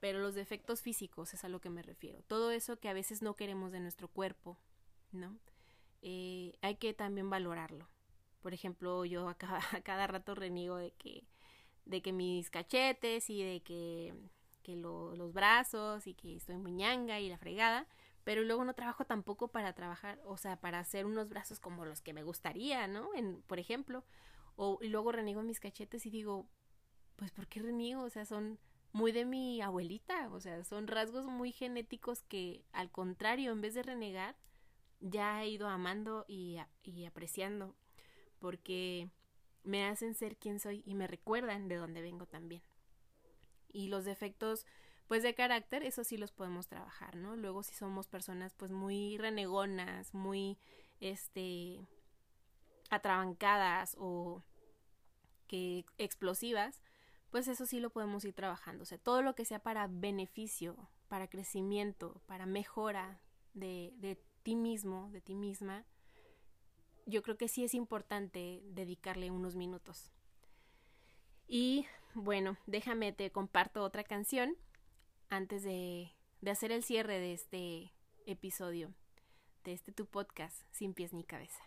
pero 0.00 0.18
los 0.18 0.34
defectos 0.34 0.82
físicos 0.82 1.32
es 1.34 1.44
a 1.44 1.48
lo 1.48 1.60
que 1.60 1.70
me 1.70 1.82
refiero. 1.82 2.22
Todo 2.26 2.50
eso 2.50 2.78
que 2.78 2.88
a 2.88 2.92
veces 2.92 3.22
no 3.22 3.34
queremos 3.34 3.72
de 3.72 3.80
nuestro 3.80 4.08
cuerpo, 4.08 4.58
¿no? 5.12 5.38
Eh, 6.02 6.56
hay 6.62 6.76
que 6.76 6.94
también 6.94 7.30
valorarlo. 7.30 7.88
Por 8.42 8.54
ejemplo, 8.54 9.04
yo 9.04 9.28
a 9.28 9.34
cada, 9.34 10.06
rato 10.06 10.34
reniego 10.34 10.76
de 10.76 10.92
que, 10.92 11.24
de 11.84 12.02
que 12.02 12.12
mis 12.12 12.50
cachetes 12.50 13.30
y 13.30 13.42
de 13.42 13.60
que, 13.62 14.14
los 14.66 15.32
brazos 15.32 16.06
y 16.06 16.14
que 16.14 16.36
estoy 16.36 16.56
muy 16.56 16.70
ñanga 16.70 17.18
y 17.18 17.28
la 17.28 17.38
fregada, 17.38 17.88
pero 18.22 18.44
luego 18.44 18.64
no 18.64 18.72
trabajo 18.72 19.04
tampoco 19.04 19.48
para 19.48 19.72
trabajar, 19.72 20.20
o 20.24 20.36
sea, 20.36 20.60
para 20.60 20.78
hacer 20.78 21.06
unos 21.06 21.28
brazos 21.28 21.58
como 21.58 21.84
los 21.84 22.00
que 22.00 22.12
me 22.12 22.22
gustaría, 22.22 22.86
¿no? 22.86 23.12
En, 23.16 23.42
por 23.42 23.58
ejemplo, 23.58 24.04
o 24.54 24.78
luego 24.82 25.10
reniego 25.10 25.42
mis 25.42 25.58
cachetes 25.58 26.06
y 26.06 26.10
digo, 26.10 26.46
pues 27.16 27.32
¿por 27.32 27.48
qué 27.48 27.60
reniego? 27.60 28.02
O 28.02 28.10
sea, 28.10 28.24
son 28.26 28.60
muy 28.92 29.10
de 29.10 29.24
mi 29.24 29.60
abuelita, 29.60 30.28
o 30.32 30.40
sea, 30.40 30.62
son 30.62 30.86
rasgos 30.86 31.26
muy 31.26 31.50
genéticos 31.50 32.22
que 32.22 32.64
al 32.72 32.92
contrario, 32.92 33.50
en 33.50 33.60
vez 33.60 33.74
de 33.74 33.82
renegar, 33.82 34.36
ya 35.00 35.42
he 35.42 35.48
ido 35.48 35.68
amando 35.68 36.24
y, 36.28 36.58
y 36.82 37.04
apreciando 37.04 37.74
porque 38.38 39.10
me 39.62 39.84
hacen 39.84 40.14
ser 40.14 40.36
quien 40.36 40.60
soy 40.60 40.82
y 40.86 40.94
me 40.94 41.06
recuerdan 41.06 41.68
de 41.68 41.76
dónde 41.76 42.02
vengo 42.02 42.26
también. 42.26 42.62
Y 43.68 43.88
los 43.88 44.04
defectos 44.04 44.66
pues 45.10 45.24
de 45.24 45.34
carácter, 45.34 45.82
eso 45.82 46.04
sí 46.04 46.16
los 46.16 46.30
podemos 46.30 46.68
trabajar, 46.68 47.16
¿no? 47.16 47.34
Luego 47.34 47.64
si 47.64 47.74
somos 47.74 48.06
personas 48.06 48.54
pues 48.54 48.70
muy 48.70 49.18
renegonas, 49.18 50.14
muy 50.14 50.56
este 51.00 51.80
atrabancadas 52.90 53.96
o 53.98 54.44
que 55.48 55.84
explosivas, 55.98 56.80
pues 57.30 57.48
eso 57.48 57.66
sí 57.66 57.80
lo 57.80 57.90
podemos 57.90 58.24
ir 58.24 58.34
trabajando. 58.34 58.82
O 58.82 58.86
sea, 58.86 58.98
todo 58.98 59.20
lo 59.22 59.34
que 59.34 59.44
sea 59.44 59.58
para 59.58 59.88
beneficio, 59.88 60.76
para 61.08 61.28
crecimiento, 61.28 62.22
para 62.26 62.46
mejora 62.46 63.20
de, 63.52 63.92
de 63.96 64.16
ti 64.42 64.56
mismo, 64.56 65.10
de 65.12 65.20
ti 65.20 65.34
misma, 65.34 65.84
yo 67.06 67.22
creo 67.22 67.36
que 67.36 67.48
sí 67.48 67.64
es 67.64 67.74
importante 67.74 68.62
dedicarle 68.64 69.30
unos 69.30 69.56
minutos. 69.56 70.10
Y 71.46 71.86
bueno, 72.14 72.56
déjame 72.66 73.12
te 73.12 73.30
comparto 73.30 73.82
otra 73.82 74.04
canción 74.04 74.56
antes 75.28 75.62
de, 75.62 76.12
de 76.40 76.50
hacer 76.50 76.72
el 76.72 76.82
cierre 76.82 77.18
de 77.18 77.32
este 77.32 77.92
episodio, 78.26 78.94
de 79.64 79.72
este 79.72 79.92
tu 79.92 80.06
podcast, 80.06 80.62
Sin 80.70 80.94
pies 80.94 81.12
ni 81.12 81.24
cabeza. 81.24 81.62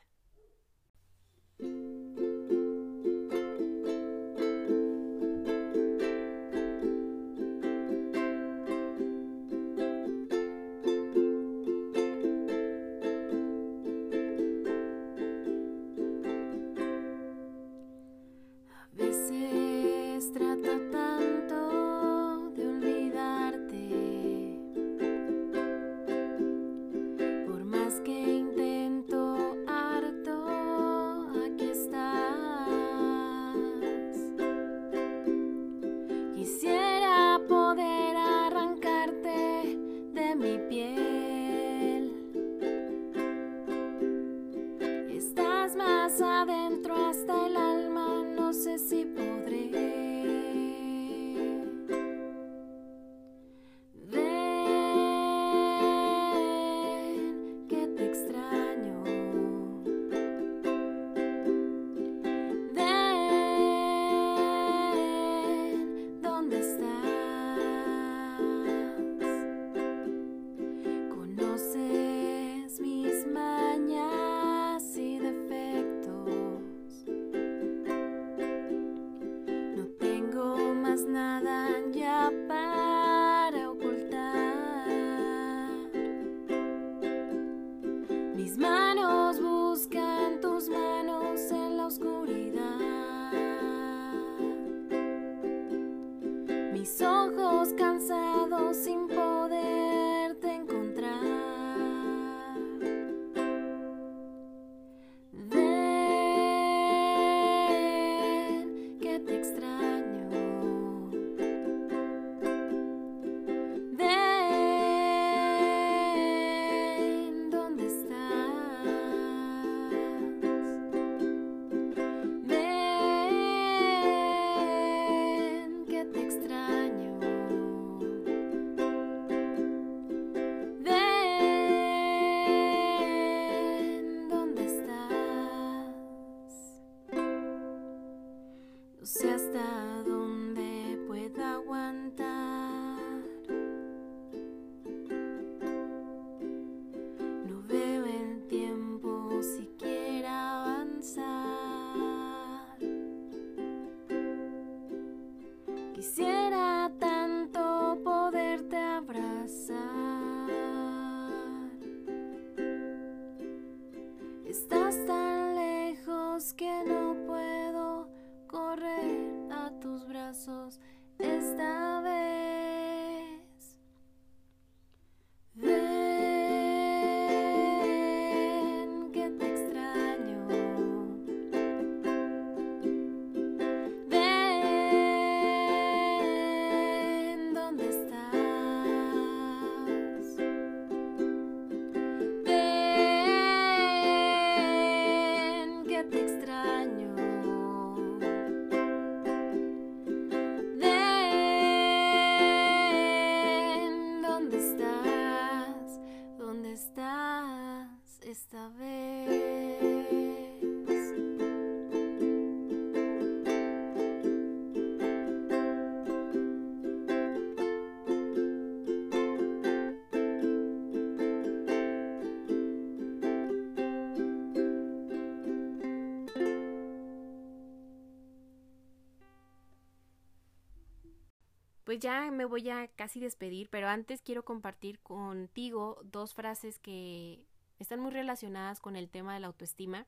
Pues 231.94 232.02
ya 232.02 232.32
me 232.32 232.46
voy 232.46 232.68
a 232.72 232.88
casi 232.88 233.20
despedir, 233.20 233.70
pero 233.70 233.88
antes 233.88 234.24
quiero 234.24 234.44
compartir 234.44 235.00
contigo 235.02 236.02
dos 236.04 236.34
frases 236.34 236.80
que 236.80 237.46
están 237.78 238.00
muy 238.00 238.10
relacionadas 238.10 238.80
con 238.80 238.96
el 238.96 239.12
tema 239.12 239.36
de 239.36 239.40
la 239.40 239.46
autoestima 239.46 240.08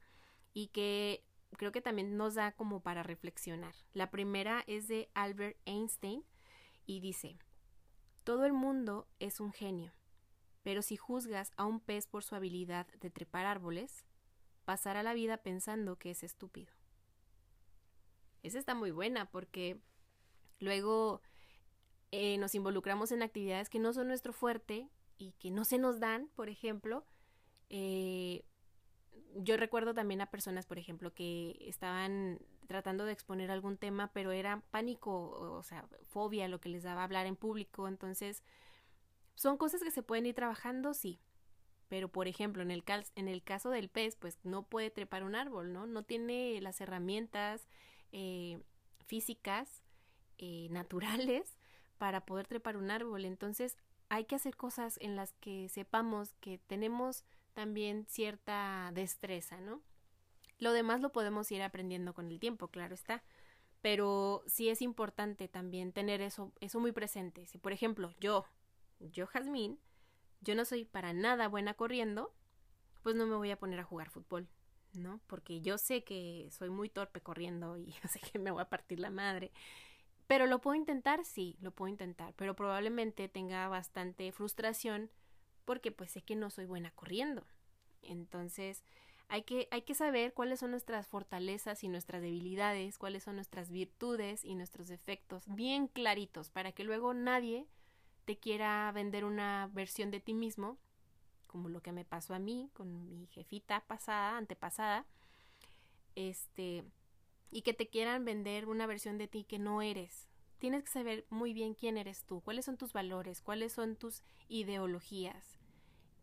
y 0.52 0.70
que 0.70 1.24
creo 1.58 1.72
que 1.72 1.82
también 1.82 2.18
nos 2.18 2.34
da 2.34 2.54
como 2.54 2.80
para 2.82 3.04
reflexionar. 3.04 3.76
La 3.94 4.10
primera 4.10 4.64
es 4.66 4.88
de 4.88 5.12
Albert 5.14 5.60
Einstein 5.66 6.24
y 6.88 7.02
dice, 7.02 7.38
todo 8.24 8.46
el 8.48 8.54
mundo 8.54 9.08
es 9.20 9.40
un 9.40 9.54
genio, 9.54 9.94
pero 10.64 10.82
si 10.82 10.98
juzgas 10.98 11.52
a 11.56 11.66
un 11.66 11.80
pez 11.80 12.08
por 12.08 12.24
su 12.24 12.34
habilidad 12.34 12.88
de 13.00 13.12
trepar 13.12 13.46
árboles, 13.46 14.06
pasará 14.64 15.04
la 15.04 15.14
vida 15.14 15.38
pensando 15.38 16.00
que 16.00 16.10
es 16.10 16.24
estúpido. 16.24 16.74
Esa 18.42 18.58
está 18.58 18.74
muy 18.74 18.90
buena 18.90 19.30
porque 19.30 19.80
luego 20.58 21.22
eh, 22.16 22.38
nos 22.38 22.56
involucramos 22.56 23.12
en 23.12 23.22
actividades 23.22 23.70
que 23.70 23.80
no 23.80 23.92
son 23.92 24.08
nuestro 24.08 24.32
fuerte 24.32 24.90
y 25.18 25.34
que 25.34 25.52
no 25.52 25.66
se 25.66 25.78
nos 25.78 26.00
dan, 26.00 26.30
por 26.36 26.50
ejemplo. 26.50 27.06
Eh, 27.70 28.46
yo 29.36 29.58
recuerdo 29.58 29.94
también 29.94 30.22
a 30.22 30.32
personas, 30.32 30.66
por 30.66 30.80
ejemplo, 30.80 31.14
que 31.14 31.58
estaban 31.60 32.40
tratando 32.68 33.04
de 33.06 33.12
exponer 33.12 33.52
algún 33.52 33.78
tema, 33.78 34.12
pero 34.14 34.32
era 34.32 34.62
pánico, 34.72 35.30
o 35.30 35.64
sea, 35.64 35.88
fobia 36.06 36.48
lo 36.48 36.62
que 36.62 36.70
les 36.70 36.84
daba 36.84 37.04
hablar 37.04 37.26
en 37.26 37.36
público. 37.36 37.88
Entonces, 37.88 38.44
son 39.36 39.58
cosas 39.58 39.84
que 39.84 39.92
se 39.92 40.04
pueden 40.04 40.26
ir 40.26 40.36
trabajando, 40.36 40.94
sí. 40.94 41.20
Pero, 41.90 42.08
por 42.08 42.28
ejemplo, 42.28 42.64
en 42.64 42.72
el, 42.72 42.84
cal 42.84 43.06
en 43.16 43.28
el 43.28 43.44
caso 43.44 43.70
del 43.70 43.90
pez, 43.90 44.16
pues 44.16 44.40
no 44.44 44.64
puede 44.64 44.90
trepar 44.90 45.24
un 45.24 45.36
árbol, 45.36 45.74
¿no? 45.74 45.86
No 45.86 46.04
tiene 46.04 46.60
las 46.62 46.80
herramientas 46.82 47.68
eh, 48.12 48.60
físicas, 49.06 49.84
eh, 50.38 50.68
naturales, 50.72 51.58
para 51.98 52.26
poder 52.26 52.48
trepar 52.48 52.78
un 52.78 52.92
árbol. 52.92 53.26
Entonces 53.26 53.78
hay 54.10 54.26
que 54.26 54.36
hacer 54.36 54.56
cosas 54.56 54.98
en 55.02 55.16
las 55.16 55.34
que 55.34 55.70
sepamos 55.70 56.34
que 56.40 56.58
tenemos 56.58 57.24
también 57.54 58.06
cierta 58.08 58.92
destreza, 58.94 59.60
¿no? 59.62 59.82
Lo 60.60 60.72
demás 60.72 61.02
lo 61.02 61.12
podemos 61.12 61.52
ir 61.52 61.62
aprendiendo 61.62 62.14
con 62.14 62.30
el 62.30 62.40
tiempo, 62.40 62.68
claro 62.68 62.94
está. 62.94 63.24
Pero 63.82 64.44
sí 64.48 64.70
es 64.70 64.82
importante 64.82 65.48
también 65.48 65.92
tener 65.92 66.22
eso, 66.22 66.52
eso 66.60 66.80
muy 66.80 66.92
presente. 66.92 67.46
Si, 67.46 67.58
por 67.58 67.72
ejemplo, 67.72 68.12
yo, 68.20 68.46
yo, 69.00 69.28
Jazmín, 69.28 69.80
yo 70.42 70.56
no 70.56 70.66
soy 70.66 70.86
para 70.86 71.14
nada 71.14 71.48
buena 71.48 71.76
corriendo, 71.76 72.34
pues 73.04 73.16
no 73.16 73.28
me 73.28 73.36
voy 73.36 73.52
a 73.52 73.60
poner 73.60 73.80
a 73.80 73.84
jugar 73.84 74.10
fútbol, 74.10 74.48
¿no? 74.94 75.20
Porque 75.28 75.62
yo 75.62 75.78
sé 75.78 76.04
que 76.04 76.50
soy 76.52 76.70
muy 76.70 76.90
torpe 76.90 77.22
corriendo 77.22 77.78
y 77.78 77.92
sé 78.10 78.20
que 78.20 78.40
me 78.40 78.52
voy 78.52 78.62
a 78.62 78.70
partir 78.70 79.00
la 79.00 79.12
madre. 79.12 79.52
Pero 80.28 80.48
lo 80.48 80.60
puedo 80.60 80.76
intentar, 80.76 81.24
sí, 81.24 81.56
lo 81.62 81.72
puedo 81.72 81.90
intentar, 81.90 82.34
pero 82.36 82.56
probablemente 82.56 83.30
tenga 83.30 83.68
bastante 83.68 84.32
frustración 84.32 85.12
porque 85.66 85.92
pues 85.92 86.12
sé 86.12 86.22
que 86.22 86.36
no 86.36 86.50
soy 86.50 86.66
buena 86.66 86.92
corriendo. 86.92 87.46
Entonces, 88.02 88.84
hay 89.28 89.44
que, 89.44 89.68
hay 89.72 89.82
que 89.82 89.96
saber 89.96 90.34
cuáles 90.34 90.60
son 90.60 90.72
nuestras 90.72 91.08
fortalezas 91.08 91.84
y 91.84 91.88
nuestras 91.88 92.22
debilidades, 92.22 92.98
cuáles 92.98 93.24
son 93.24 93.36
nuestras 93.36 93.72
virtudes 93.72 94.44
y 94.46 94.56
nuestros 94.56 94.88
defectos, 94.88 95.44
bien 95.48 95.88
claritos, 95.88 96.50
para 96.50 96.72
que 96.72 96.84
luego 96.84 97.14
nadie 97.14 97.68
te 98.26 98.38
quiera 98.38 98.92
vender 98.92 99.26
una 99.26 99.70
versión 99.74 100.12
de 100.12 100.20
ti 100.20 100.34
mismo, 100.34 100.78
como 101.48 101.70
lo 101.70 101.82
que 101.82 101.92
me 101.92 102.06
pasó 102.06 102.34
a 102.34 102.40
mí 102.40 102.70
con 102.74 103.10
mi 103.10 103.28
jefita 103.28 103.82
pasada, 103.82 104.38
antepasada, 104.38 105.06
este, 106.16 106.84
y 107.52 107.62
que 107.62 107.74
te 107.74 107.88
quieran 107.88 108.26
vender 108.26 108.68
una 108.68 108.88
versión 108.88 109.18
de 109.18 109.28
ti 109.28 109.44
que 109.44 109.60
no 109.60 109.82
eres. 109.82 110.28
Tienes 110.60 110.84
que 110.84 110.90
saber 110.90 111.26
muy 111.30 111.54
bien 111.54 111.74
quién 111.74 111.98
eres 111.98 112.24
tú, 112.24 112.42
cuáles 112.42 112.66
son 112.66 112.78
tus 112.78 112.94
valores, 112.94 113.42
cuáles 113.42 113.74
son 113.74 113.96
tus 113.96 114.24
ideologías 114.48 115.58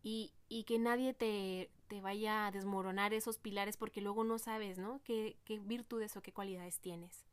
y, 0.03 0.33
y 0.49 0.63
que 0.65 0.79
nadie 0.79 1.13
te, 1.13 1.71
te 1.87 2.01
vaya 2.01 2.47
a 2.47 2.51
desmoronar 2.51 3.13
esos 3.13 3.37
pilares 3.37 3.77
porque 3.77 4.01
luego 4.01 4.23
no 4.23 4.37
sabes, 4.37 4.77
¿no? 4.77 5.01
¿Qué, 5.03 5.37
qué 5.45 5.59
virtudes 5.59 6.17
o 6.17 6.21
qué 6.21 6.33
cualidades 6.33 6.79
tienes. 6.79 7.25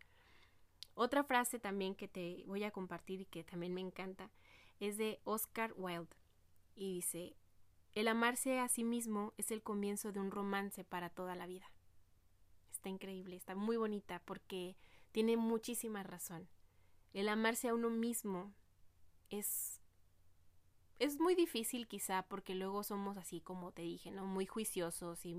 Otra 0.95 1.25
frase 1.25 1.59
también 1.59 1.95
que 1.95 2.09
te 2.09 2.45
voy 2.47 2.65
a 2.65 2.71
compartir 2.71 3.23
y 3.23 3.27
que 3.27 3.43
también 3.43 3.75
me 3.75 3.81
encanta 3.81 4.31
es 4.79 4.99
de 4.99 5.21
Oscar 5.25 5.73
Wilde 5.77 6.15
y 6.75 6.95
dice, 6.95 7.37
el 7.95 8.07
amarse 8.09 8.59
a 8.61 8.69
sí 8.69 8.85
mismo 8.85 9.33
es 9.37 9.51
el 9.51 9.63
comienzo 9.63 10.13
de 10.13 10.21
un 10.21 10.31
romance 10.31 10.85
para 10.85 11.11
toda 11.11 11.35
la 11.35 11.47
vida 11.47 11.71
está 12.81 12.89
increíble, 12.89 13.37
está 13.37 13.55
muy 13.55 13.77
bonita 13.77 14.23
porque 14.25 14.75
tiene 15.13 15.37
muchísima 15.37 16.03
razón. 16.03 16.49
El 17.13 17.29
amarse 17.29 17.69
a 17.69 17.75
uno 17.75 17.91
mismo 17.91 18.55
es 19.29 19.81
es 20.99 21.19
muy 21.19 21.35
difícil 21.35 21.89
quizá 21.89 22.23
porque 22.23 22.55
luego 22.55 22.83
somos 22.83 23.17
así 23.17 23.41
como 23.41 23.73
te 23.73 23.83
dije, 23.83 24.11
¿no? 24.11 24.27
Muy 24.27 24.47
juiciosos 24.47 25.25
y 25.27 25.37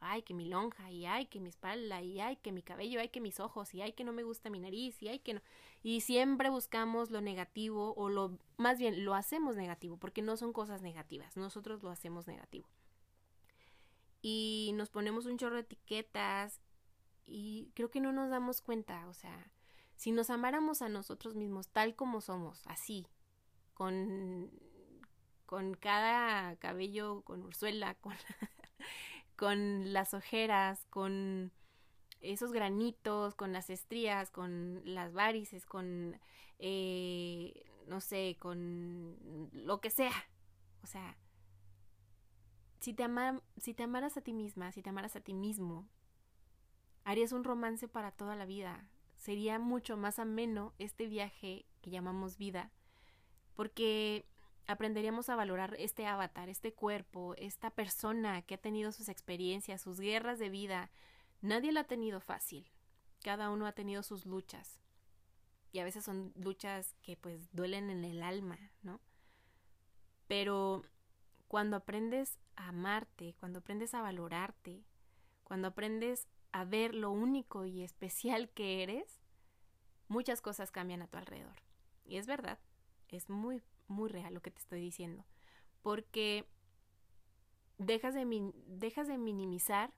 ay 0.00 0.22
que 0.22 0.34
mi 0.34 0.46
lonja 0.46 0.90
y 0.90 1.06
ay 1.06 1.26
que 1.26 1.40
mi 1.40 1.48
espalda 1.48 2.02
y 2.02 2.20
ay 2.20 2.36
que 2.36 2.52
mi 2.52 2.62
cabello, 2.62 3.00
ay 3.00 3.08
que 3.08 3.20
mis 3.20 3.40
ojos 3.40 3.74
y 3.74 3.80
ay 3.80 3.92
que 3.92 4.04
no 4.04 4.12
me 4.12 4.22
gusta 4.22 4.50
mi 4.50 4.60
nariz 4.60 5.02
y 5.02 5.08
ay 5.08 5.18
que 5.18 5.34
no. 5.34 5.40
Y 5.82 6.02
siempre 6.02 6.50
buscamos 6.50 7.10
lo 7.10 7.22
negativo 7.22 7.94
o 7.96 8.10
lo 8.10 8.38
más 8.58 8.78
bien 8.78 9.04
lo 9.04 9.14
hacemos 9.14 9.56
negativo 9.56 9.96
porque 9.96 10.20
no 10.20 10.36
son 10.36 10.52
cosas 10.52 10.82
negativas, 10.82 11.36
nosotros 11.38 11.82
lo 11.82 11.90
hacemos 11.90 12.26
negativo. 12.26 12.68
Y 14.22 14.72
nos 14.74 14.88
ponemos 14.90 15.26
un 15.26 15.36
chorro 15.36 15.56
de 15.56 15.62
etiquetas 15.62 16.60
y 17.26 17.70
creo 17.74 17.90
que 17.90 18.00
no 18.00 18.12
nos 18.12 18.30
damos 18.30 18.60
cuenta, 18.60 19.06
o 19.08 19.14
sea, 19.14 19.52
si 19.96 20.12
nos 20.12 20.30
amáramos 20.30 20.82
a 20.82 20.88
nosotros 20.88 21.34
mismos 21.34 21.68
tal 21.68 21.94
como 21.94 22.20
somos, 22.20 22.66
así, 22.66 23.06
con, 23.74 24.50
con 25.46 25.74
cada 25.74 26.56
cabello, 26.56 27.22
con 27.22 27.42
ursuela, 27.42 27.94
con, 28.00 28.14
con 29.36 29.92
las 29.92 30.14
ojeras, 30.14 30.86
con 30.90 31.52
esos 32.20 32.52
granitos, 32.52 33.34
con 33.34 33.52
las 33.52 33.70
estrías, 33.70 34.30
con 34.30 34.82
las 34.84 35.12
varices, 35.12 35.66
con, 35.66 36.18
eh, 36.58 37.64
no 37.86 38.00
sé, 38.00 38.36
con 38.38 39.50
lo 39.52 39.80
que 39.80 39.90
sea. 39.90 40.12
O 40.82 40.86
sea, 40.86 41.16
si 42.80 42.94
te, 42.94 43.04
amar, 43.04 43.42
si 43.56 43.74
te 43.74 43.82
amaras 43.82 44.16
a 44.16 44.22
ti 44.22 44.32
misma, 44.32 44.72
si 44.72 44.82
te 44.82 44.90
amaras 44.90 45.16
a 45.16 45.20
ti 45.20 45.34
mismo, 45.34 45.88
harías 47.04 47.32
un 47.32 47.44
romance 47.44 47.88
para 47.88 48.12
toda 48.12 48.36
la 48.36 48.44
vida. 48.44 48.88
Sería 49.16 49.58
mucho 49.58 49.96
más 49.96 50.18
ameno 50.18 50.74
este 50.78 51.06
viaje 51.06 51.66
que 51.80 51.90
llamamos 51.90 52.38
vida, 52.38 52.70
porque 53.54 54.26
aprenderíamos 54.66 55.28
a 55.28 55.36
valorar 55.36 55.76
este 55.78 56.06
avatar, 56.06 56.48
este 56.48 56.72
cuerpo, 56.72 57.34
esta 57.36 57.70
persona 57.70 58.42
que 58.42 58.54
ha 58.54 58.58
tenido 58.58 58.92
sus 58.92 59.08
experiencias, 59.08 59.80
sus 59.80 60.00
guerras 60.00 60.38
de 60.38 60.48
vida. 60.48 60.90
Nadie 61.40 61.72
la 61.72 61.80
ha 61.80 61.84
tenido 61.84 62.20
fácil. 62.20 62.66
Cada 63.22 63.50
uno 63.50 63.66
ha 63.66 63.72
tenido 63.72 64.02
sus 64.02 64.26
luchas. 64.26 64.80
Y 65.72 65.78
a 65.78 65.84
veces 65.84 66.04
son 66.04 66.32
luchas 66.36 66.94
que 67.02 67.16
pues 67.16 67.50
duelen 67.52 67.90
en 67.90 68.04
el 68.04 68.22
alma, 68.22 68.58
¿no? 68.82 69.00
Pero 70.26 70.84
cuando 71.48 71.76
aprendes 71.76 72.38
a 72.56 72.68
amarte, 72.68 73.34
cuando 73.38 73.60
aprendes 73.60 73.94
a 73.94 74.02
valorarte, 74.02 74.84
cuando 75.44 75.68
aprendes 75.68 76.28
a 76.52 76.64
ver 76.64 76.94
lo 76.94 77.10
único 77.10 77.64
y 77.64 77.82
especial 77.82 78.50
que 78.50 78.82
eres, 78.82 79.20
muchas 80.08 80.40
cosas 80.40 80.70
cambian 80.70 81.02
a 81.02 81.08
tu 81.08 81.18
alrededor. 81.18 81.56
Y 82.04 82.16
es 82.16 82.26
verdad, 82.26 82.58
es 83.08 83.28
muy, 83.28 83.62
muy 83.88 84.08
real 84.08 84.34
lo 84.34 84.42
que 84.42 84.50
te 84.50 84.58
estoy 84.58 84.80
diciendo. 84.80 85.24
Porque 85.82 86.46
dejas 87.78 88.14
de, 88.14 88.52
dejas 88.66 89.08
de 89.08 89.18
minimizar 89.18 89.92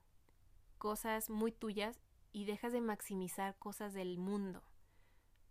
cosas 0.77 1.29
muy 1.29 1.51
tuyas 1.51 1.99
y 2.31 2.45
dejas 2.45 2.73
de 2.73 2.81
maximizar 2.81 3.57
cosas 3.57 3.93
del 3.93 4.17
mundo. 4.17 4.63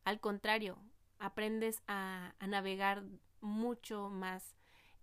Al 0.04 0.20
contrario, 0.20 0.78
aprendes 1.18 1.82
a, 1.86 2.34
navegar 2.46 3.04
mucho 3.40 4.10
más 4.10 4.54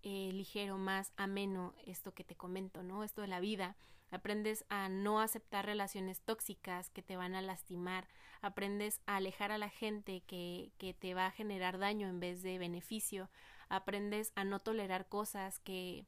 eh, 0.04 0.32
ligero, 0.34 0.78
más 0.78 1.14
ameno 1.18 1.74
esto 1.86 2.14
que 2.14 2.24
te 2.24 2.36
comento, 2.36 2.84
¿no? 2.84 3.04
Esto 3.04 3.22
de 3.22 3.28
la 3.28 3.40
vida. 3.40 3.76
Aprendes 4.10 4.66
a 4.70 4.90
no 4.90 5.22
aceptar 5.22 5.66
relaciones 5.66 6.22
tóxicas 6.22 6.90
que 6.90 7.02
te 7.02 7.16
van 7.16 7.36
a 7.36 7.42
lastimar. 7.42 8.08
Aprendes 8.42 9.02
a 9.06 9.18
alejar 9.18 9.52
a 9.52 9.58
la 9.58 9.70
gente 9.70 10.22
que, 10.22 10.72
que 10.78 10.94
te 10.94 11.14
va 11.14 11.28
a 11.28 11.32
generar 11.32 11.78
daño 11.78 12.10
en 12.10 12.20
vez 12.20 12.42
de 12.44 12.58
beneficio. 12.58 13.30
Aprendes 13.70 14.34
a 14.36 14.44
no 14.44 14.60
tolerar 14.60 15.08
cosas 15.08 15.60
que 15.60 16.06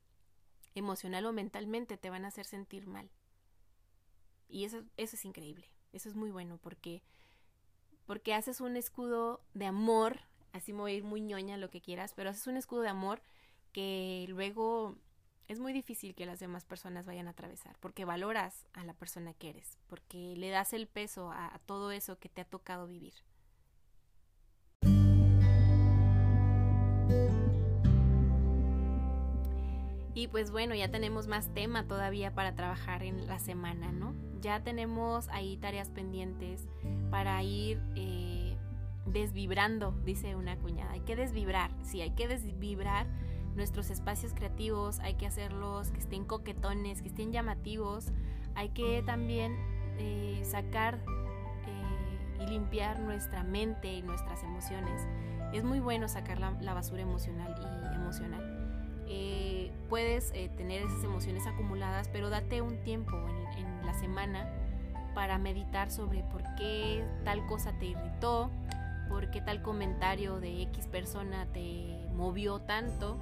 emocional 0.75 1.25
o 1.25 1.33
mentalmente 1.33 1.97
te 1.97 2.09
van 2.09 2.25
a 2.25 2.29
hacer 2.29 2.45
sentir 2.45 2.87
mal. 2.87 3.09
Y 4.49 4.65
eso, 4.65 4.83
eso 4.97 5.15
es 5.15 5.25
increíble. 5.25 5.69
Eso 5.93 6.09
es 6.09 6.15
muy 6.15 6.31
bueno 6.31 6.57
porque 6.57 7.03
porque 8.05 8.33
haces 8.33 8.59
un 8.59 8.75
escudo 8.75 9.41
de 9.53 9.65
amor, 9.65 10.19
así 10.51 10.73
me 10.73 10.79
voy 10.79 10.91
a 10.91 10.95
ir 10.95 11.03
muy 11.03 11.21
ñoña 11.21 11.57
lo 11.57 11.69
que 11.69 11.81
quieras, 11.81 12.13
pero 12.13 12.29
haces 12.29 12.47
un 12.47 12.57
escudo 12.57 12.81
de 12.81 12.89
amor 12.89 13.21
que 13.74 14.26
luego 14.30 14.95
es 15.47 15.59
muy 15.59 15.74
difícil 15.74 16.15
que 16.15 16.26
las 16.26 16.39
demás 16.39 16.63
personas 16.63 17.05
vayan 17.05 17.28
a 17.28 17.32
atravesar, 17.32 17.76
porque 17.80 18.05
valoras 18.05 18.65
a 18.74 18.86
la 18.86 18.93
persona 18.93 19.34
que 19.34 19.49
eres, 19.49 19.78
porque 19.88 20.36
le 20.38 20.49
das 20.49 20.74
el 20.74 20.88
peso 20.88 21.32
a, 21.32 21.59
todo 21.65 21.91
eso 21.91 22.17
que 22.17 22.30
te 22.30 22.41
ha 22.41 22.45
tocado 22.45 22.88
vivir. 22.88 23.13
Y 30.15 30.28
pues 30.28 30.51
bueno, 30.51 30.76
ya 30.76 30.89
tenemos 30.91 31.28
más 31.28 31.51
tema 31.53 31.88
todavía 31.88 32.34
para 32.34 32.55
trabajar 32.55 33.03
en 33.03 33.28
la 33.28 33.39
semana, 33.39 33.91
¿no? 33.91 34.13
Ya 34.41 34.63
tenemos 34.63 35.28
ahí 35.30 35.57
tareas 35.57 35.89
pendientes 35.89 36.67
para 37.09 37.41
ir 37.41 37.82
eh, 37.95 38.55
desvibrando, 39.07 39.91
dice 40.05 40.36
una 40.36 40.55
cuñada. 40.57 40.91
Hay 40.91 41.01
que 41.01 41.15
desvibrar, 41.15 41.71
sí, 41.82 42.01
hay 42.01 42.11
que 42.11 42.28
desvibrar 42.28 43.07
nuestros 43.56 43.89
espacios 43.89 44.34
creativos, 44.34 44.99
hay 44.99 45.16
que 45.16 45.26
hacerlos 45.26 45.91
que 45.91 45.99
estén 45.99 46.26
coquetones, 46.26 47.01
que 47.01 47.10
estén 47.10 47.32
llamativos, 47.32 48.12
hay 48.56 48.70
que 48.70 49.04
también 49.06 49.56
eh, 49.97 50.41
sacar 50.43 50.95
eh, 51.68 52.43
y 52.43 52.47
limpiar 52.47 52.99
nuestra 52.99 53.43
mente 53.43 53.93
y 53.93 54.01
nuestras 54.01 54.43
emociones. 54.43 55.08
Es 55.54 55.64
muy 55.64 55.80
bueno 55.80 56.08
sacar 56.08 56.39
la 56.39 56.74
basura 56.74 57.04
emocional 57.04 57.56
y 57.62 57.95
emocional 57.95 58.64
eh, 59.08 59.72
puedes 59.89 60.32
tener 60.32 60.82
esas 60.82 61.04
emociones 61.04 61.45
acumuladas, 61.45 62.08
pero 62.08 62.30
date 62.30 62.62
un 62.62 62.78
tiempo 62.84 63.16
en, 63.58 63.86
la 63.86 63.93
semana 63.93 64.49
para 65.14 65.38
meditar 65.38 65.91
sobre 65.91 66.24
por 66.24 66.41
qué 66.56 67.04
tal 67.26 67.45
cosa 67.45 67.74
te 67.78 67.88
irritó, 67.88 68.49
por 69.14 69.30
qué 69.30 69.41
tal 69.41 69.61
comentario 69.61 70.39
de 70.39 70.64
X 70.64 70.88
persona 70.88 71.45
te 71.53 72.09
movió 72.16 72.59
tanto. 72.61 73.16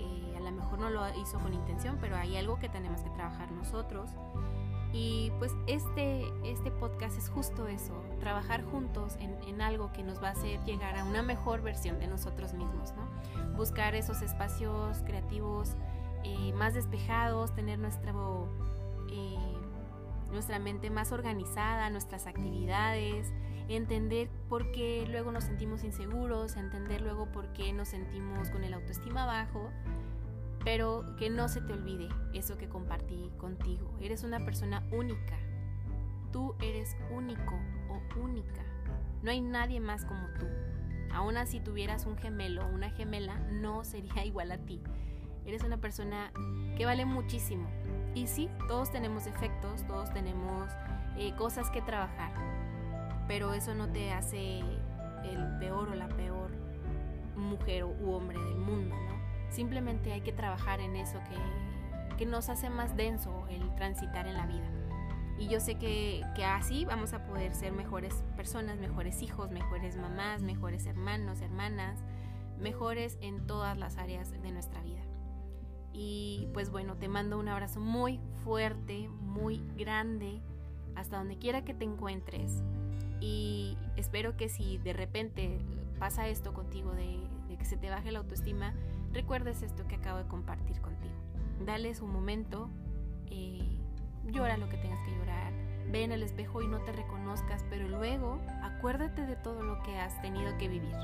Eh, 0.00 0.34
a 0.36 0.40
lo 0.40 0.50
mejor 0.50 0.80
no 0.80 0.90
lo 0.90 1.08
hizo 1.20 1.38
con 1.38 1.54
intención, 1.54 1.98
pero 2.00 2.16
hay 2.16 2.36
algo 2.36 2.58
que 2.58 2.68
tenemos 2.68 3.00
que 3.02 3.10
trabajar 3.10 3.52
nosotros. 3.52 4.10
Y 4.92 5.30
pues 5.38 5.52
este, 5.68 6.24
este 6.44 6.72
podcast 6.72 7.16
es 7.16 7.28
justo 7.28 7.68
eso, 7.68 7.94
trabajar 8.18 8.64
juntos 8.64 9.14
en, 9.20 9.36
en, 9.46 9.62
algo 9.62 9.92
que 9.92 10.02
nos 10.02 10.20
va 10.20 10.28
a 10.28 10.32
hacer 10.32 10.58
llegar 10.64 10.96
a 10.96 11.04
una 11.04 11.22
mejor 11.22 11.62
versión 11.62 12.00
de 12.00 12.08
nosotros 12.08 12.52
mismos, 12.52 12.92
¿no? 12.96 13.56
Buscar 13.56 13.94
esos 13.94 14.20
espacios 14.20 14.98
creativos 15.06 15.76
eh, 16.24 16.52
más 16.54 16.74
despejados, 16.74 17.54
tener 17.54 17.78
nuestro, 17.78 18.48
eh, 19.12 19.55
nuestra 20.36 20.60
mente 20.60 20.90
más 20.90 21.10
organizada, 21.10 21.90
nuestras 21.90 22.26
actividades, 22.26 23.32
entender 23.68 24.28
por 24.48 24.70
qué 24.70 25.06
luego 25.10 25.32
nos 25.32 25.44
sentimos 25.44 25.82
inseguros, 25.82 26.56
entender 26.56 27.00
luego 27.00 27.32
por 27.32 27.52
qué 27.52 27.72
nos 27.72 27.88
sentimos 27.88 28.50
con 28.50 28.62
el 28.62 28.74
autoestima 28.74 29.26
bajo 29.26 29.70
pero 30.66 31.04
que 31.16 31.30
no 31.30 31.48
se 31.48 31.60
te 31.60 31.72
olvide 31.74 32.08
eso 32.34 32.58
que 32.58 32.68
compartí 32.68 33.30
contigo. 33.38 33.88
Eres 34.00 34.24
una 34.24 34.44
persona 34.44 34.82
única. 34.90 35.38
Tú 36.32 36.56
eres 36.60 36.96
único 37.12 37.54
o 37.88 38.20
única. 38.20 38.64
No 39.22 39.30
hay 39.30 39.40
nadie 39.40 39.78
más 39.78 40.04
como 40.04 40.26
tú. 40.40 40.46
Aún 41.12 41.36
así 41.36 41.60
tuvieras 41.60 42.04
un 42.04 42.18
gemelo 42.18 42.66
o 42.66 42.68
una 42.68 42.90
gemela, 42.90 43.38
no 43.52 43.84
sería 43.84 44.24
igual 44.26 44.50
a 44.50 44.58
ti. 44.58 44.82
Eres 45.44 45.62
una 45.62 45.76
persona 45.76 46.32
que 46.76 46.84
vale 46.84 47.04
muchísimo. 47.04 47.70
Y 48.16 48.28
sí, 48.28 48.48
todos 48.66 48.90
tenemos 48.90 49.26
defectos, 49.26 49.86
todos 49.86 50.10
tenemos 50.10 50.72
eh, 51.18 51.34
cosas 51.36 51.68
que 51.68 51.82
trabajar. 51.82 52.32
Pero 53.28 53.52
eso 53.52 53.74
no 53.74 53.88
te 53.92 54.10
hace 54.10 54.60
el 55.22 55.58
peor 55.60 55.90
o 55.90 55.94
la 55.94 56.08
peor 56.08 56.50
mujer 57.36 57.84
u 57.84 58.12
hombre 58.12 58.38
del 58.38 58.56
mundo, 58.56 58.96
¿no? 58.96 59.52
Simplemente 59.52 60.14
hay 60.14 60.22
que 60.22 60.32
trabajar 60.32 60.80
en 60.80 60.96
eso 60.96 61.18
que, 61.28 62.16
que 62.16 62.24
nos 62.24 62.48
hace 62.48 62.70
más 62.70 62.96
denso 62.96 63.46
el 63.50 63.74
transitar 63.74 64.26
en 64.26 64.38
la 64.38 64.46
vida. 64.46 64.70
Y 65.38 65.48
yo 65.48 65.60
sé 65.60 65.74
que, 65.74 66.22
que, 66.34 66.46
así 66.46 66.86
vamos 66.86 67.12
a 67.12 67.22
poder 67.22 67.54
ser 67.54 67.72
mejores 67.72 68.24
personas, 68.34 68.78
mejores 68.78 69.20
hijos, 69.20 69.50
mejores 69.50 69.98
mamás, 69.98 70.40
mejores 70.40 70.86
hermanos, 70.86 71.42
hermanas, 71.42 72.02
mejores 72.58 73.18
en 73.20 73.46
todas 73.46 73.76
las 73.76 73.98
áreas 73.98 74.30
de 74.30 74.52
nuestra 74.52 74.80
vida. 74.80 75.02
Y 75.98 76.48
pues 76.52 76.70
bueno, 76.70 76.96
te 76.96 77.08
mando 77.08 77.38
un 77.38 77.48
abrazo 77.48 77.80
muy 77.80 78.20
fuerte, 78.44 79.08
muy 79.08 79.62
grande, 79.78 80.42
hasta 80.94 81.16
donde 81.16 81.38
quiera 81.38 81.64
que 81.64 81.72
te 81.72 81.84
encuentres. 81.84 82.62
Y 83.18 83.78
espero 83.96 84.36
que 84.36 84.50
si 84.50 84.76
de 84.76 84.92
repente 84.92 85.58
pasa 85.98 86.28
esto 86.28 86.52
contigo 86.52 86.92
de, 86.92 87.18
que 87.56 87.64
se 87.64 87.78
te 87.78 87.88
baje 87.88 88.12
la 88.12 88.18
autoestima, 88.18 88.74
recuerdes 89.14 89.62
esto 89.62 89.88
que 89.88 89.94
acabo 89.94 90.18
de 90.18 90.28
compartir 90.28 90.82
contigo. 90.82 91.14
Dale 91.64 91.94
su 91.94 92.06
momento, 92.06 92.68
eh, 93.30 93.78
llora 94.26 94.58
lo 94.58 94.68
que 94.68 94.76
tengas 94.76 95.00
que 95.06 95.16
llorar, 95.16 95.54
ve 95.90 96.04
en 96.04 96.12
el 96.12 96.22
espejo 96.22 96.60
y 96.60 96.68
no 96.68 96.80
te 96.80 96.92
reconozcas, 96.92 97.64
pero 97.70 97.88
luego 97.88 98.38
acuérdate 98.62 99.24
de 99.24 99.36
todo 99.36 99.62
lo 99.62 99.82
que 99.82 99.98
has 99.98 100.20
tenido 100.20 100.58
que 100.58 100.68
vivir. 100.68 100.94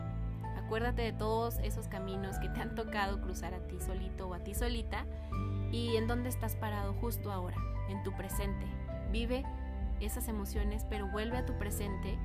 Acuérdate 0.73 1.03
de 1.03 1.12
todos 1.12 1.59
esos 1.59 1.87
caminos 1.87 2.39
que 2.39 2.49
te 2.49 2.62
han 2.62 2.75
tocado 2.75 3.20
cruzar 3.20 3.53
a 3.53 3.59
ti 3.59 3.79
solito 3.79 4.27
o 4.27 4.33
a 4.33 4.39
ti 4.39 4.55
solita 4.55 5.05
y 5.70 5.97
en 5.97 6.07
dónde 6.07 6.31
estás 6.31 6.57
parado 6.57 6.95
justo 6.95 7.31
ahora, 7.31 7.59
en 7.91 8.03
tu 8.03 8.16
presente. 8.16 8.64
Vive 9.11 9.45
esas 10.01 10.29
emociones, 10.29 10.87
pero 10.89 11.09
vuelve 11.09 11.37
a 11.37 11.45
tu 11.45 11.59
presente 11.59 12.18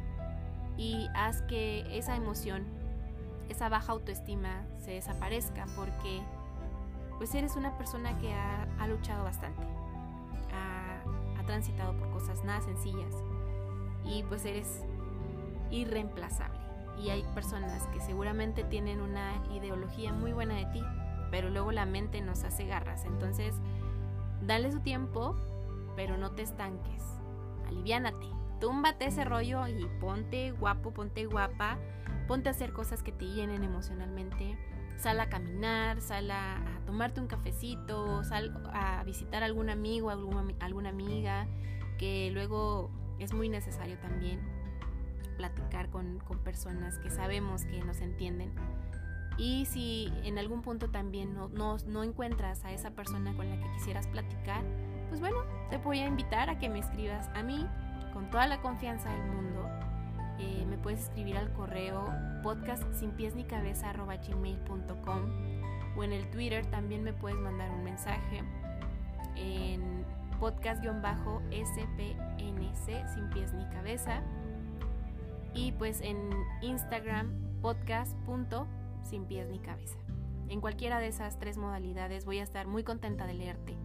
y 0.78 1.10
haz 1.14 1.41
que 1.41 1.98
esa 1.98 2.16
emoción 2.16 2.64
esa 3.50 3.68
baja 3.68 3.91
autoestima 3.91 4.64
se 4.80 4.91
desaparezca 4.91 5.66
porque 5.76 6.22
pues 7.18 7.36
eres 7.36 7.58
una 7.58 7.78
persona 7.78 8.18
que 8.20 8.34
ha, 8.34 8.88
luchado 8.88 9.26
bastante, 9.26 9.62
ha, 10.54 11.02
ha, 11.38 11.45
transitado 11.45 11.98
por 11.98 12.12
cosas 12.12 12.41
nada 12.45 12.62
sencillas 12.62 13.14
y 14.06 14.24
pues 14.24 14.45
eres 14.45 14.86
irreemplazable. 15.70 16.66
Y 16.98 17.10
hay 17.10 17.24
personas 17.36 17.86
que 17.88 18.02
seguramente 18.02 18.64
tienen 18.64 19.02
una 19.02 19.34
ideología 19.54 20.14
muy 20.14 20.34
buena 20.34 20.56
de 20.56 20.66
ti, 20.68 20.84
pero 21.32 21.50
luego 21.50 21.72
la 21.72 21.86
mente 21.86 22.22
nos 22.22 22.43
hace 22.43 22.66
garras. 22.66 23.06
Entonces, 23.06 23.56
dale 24.41 24.72
su 24.72 24.80
tiempo, 24.80 25.36
pero 25.95 26.18
no 26.18 26.32
te 26.32 26.41
estanques. 26.41 27.04
Aliviánate, 27.68 28.28
túmbate 28.60 29.08
ese 29.08 29.26
rollo 29.26 29.68
y 29.68 29.86
ponte 30.00 30.52
guapo, 30.52 30.91
ponte 30.91 31.26
guapa 31.26 31.78
ponte 32.28 32.50
a 32.50 32.52
hacer 32.52 32.74
cosas 32.74 33.02
que 33.02 33.12
te 33.12 33.26
llenen 33.26 33.64
emocionalmente, 33.64 34.58
sal 34.98 35.20
a 35.20 35.30
caminar, 35.30 36.02
sal 36.02 36.30
a, 36.30 36.82
tomarte 36.86 37.22
un 37.22 37.28
cafecito, 37.28 38.24
sal 38.24 38.62
a 38.74 39.04
visitar 39.04 39.43
a 39.43 39.45
algún 39.45 39.70
amigo, 39.70 40.10
alguna, 40.10 40.54
alguna 40.60 40.89
amiga, 40.89 41.48
que 41.98 42.30
luego 42.32 42.91
es 43.18 43.34
muy 43.34 43.50
necesario 43.50 43.98
también 44.00 44.39
platicar 45.38 45.90
con, 45.90 46.20
personas 46.44 46.98
que 47.00 47.10
sabemos 47.10 47.66
que 47.66 47.84
nos 47.84 48.02
entienden. 48.02 48.52
Y 49.38 49.66
si 49.66 50.12
en 50.24 50.38
algún 50.38 50.62
punto 50.62 50.90
también 50.90 51.34
no, 51.34 51.48
no, 51.50 51.78
no 51.88 52.04
encuentras 52.04 52.66
a 52.66 52.72
esa 52.72 52.92
persona 52.92 53.36
con 53.36 53.50
la 53.50 53.58
que 53.58 53.72
quisieras 53.74 54.08
platicar, 54.08 54.64
pues 55.10 55.22
bueno, 55.22 55.38
te 55.70 55.78
voy 55.78 56.00
a 56.00 56.08
invitar 56.08 56.50
a 56.50 56.58
que 56.58 56.70
me 56.70 56.80
escribas 56.80 57.30
a 57.36 57.44
mí 57.44 57.66
con 58.14 58.30
toda 58.30 58.48
la 58.48 58.62
confianza 58.62 59.12
del 59.12 59.32
mundo 59.32 59.48
Eh, 60.40 60.66
me 60.70 60.78
puedes 60.78 61.02
escribir 61.02 61.36
al 61.36 61.52
correo 61.54 62.14
podcast 62.44 62.84
sin 62.94 63.10
pies 63.12 63.34
ni 63.34 63.44
cabeza 63.44 63.92
o 65.96 66.04
en 66.04 66.14
el 66.14 66.30
Twitter 66.30 66.64
también 66.68 67.04
me 67.04 67.12
puedes 67.12 67.40
mandar 67.40 67.72
un 67.72 67.84
mensaje 67.84 68.44
en 69.36 70.06
podcast-spnc 70.40 73.16
sin 73.16 73.30
pies 73.32 73.52
ni 73.54 73.66
cabeza 73.70 74.22
y 75.58 75.72
pues 75.72 76.01
en 76.01 76.30
Instagram 76.62 77.32
podcast 77.62 78.16
sin 79.03 79.26
pies 79.26 79.49
ni 79.49 79.60
cabeza. 79.60 79.97
En 80.49 80.62
cualquiera 80.62 80.99
de 80.99 81.08
esas 81.08 81.39
tres 81.39 81.58
modalidades 81.58 82.26
voy 82.26 82.39
a 82.39 82.43
estar 82.43 82.68
muy 82.68 82.84
contenta 82.84 83.26
de 83.26 83.34
leerte 83.34 83.76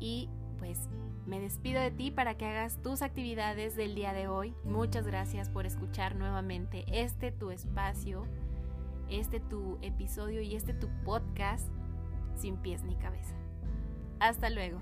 y 0.00 0.28
pues 0.58 0.88
me 1.24 1.40
despido 1.40 1.80
de 1.80 1.90
ti 1.90 2.10
para 2.10 2.36
que 2.36 2.46
hagas 2.46 2.82
tus 2.82 3.00
actividades 3.00 3.76
del 3.76 3.94
día 3.94 4.12
de 4.12 4.26
hoy. 4.26 4.54
Muchas 4.64 5.06
gracias 5.06 5.48
por 5.48 5.66
escuchar 5.66 6.16
nuevamente 6.16 6.84
este 6.88 7.30
tu 7.30 7.50
espacio, 7.50 8.26
este 9.08 9.38
tu 9.38 9.78
episodio 9.82 10.42
y 10.42 10.56
este 10.56 10.74
tu 10.74 10.88
podcast 11.04 11.68
sin 12.34 12.56
pies 12.56 12.82
ni 12.82 12.96
cabeza. 12.96 13.36
Hasta 14.18 14.50
luego. 14.50 14.80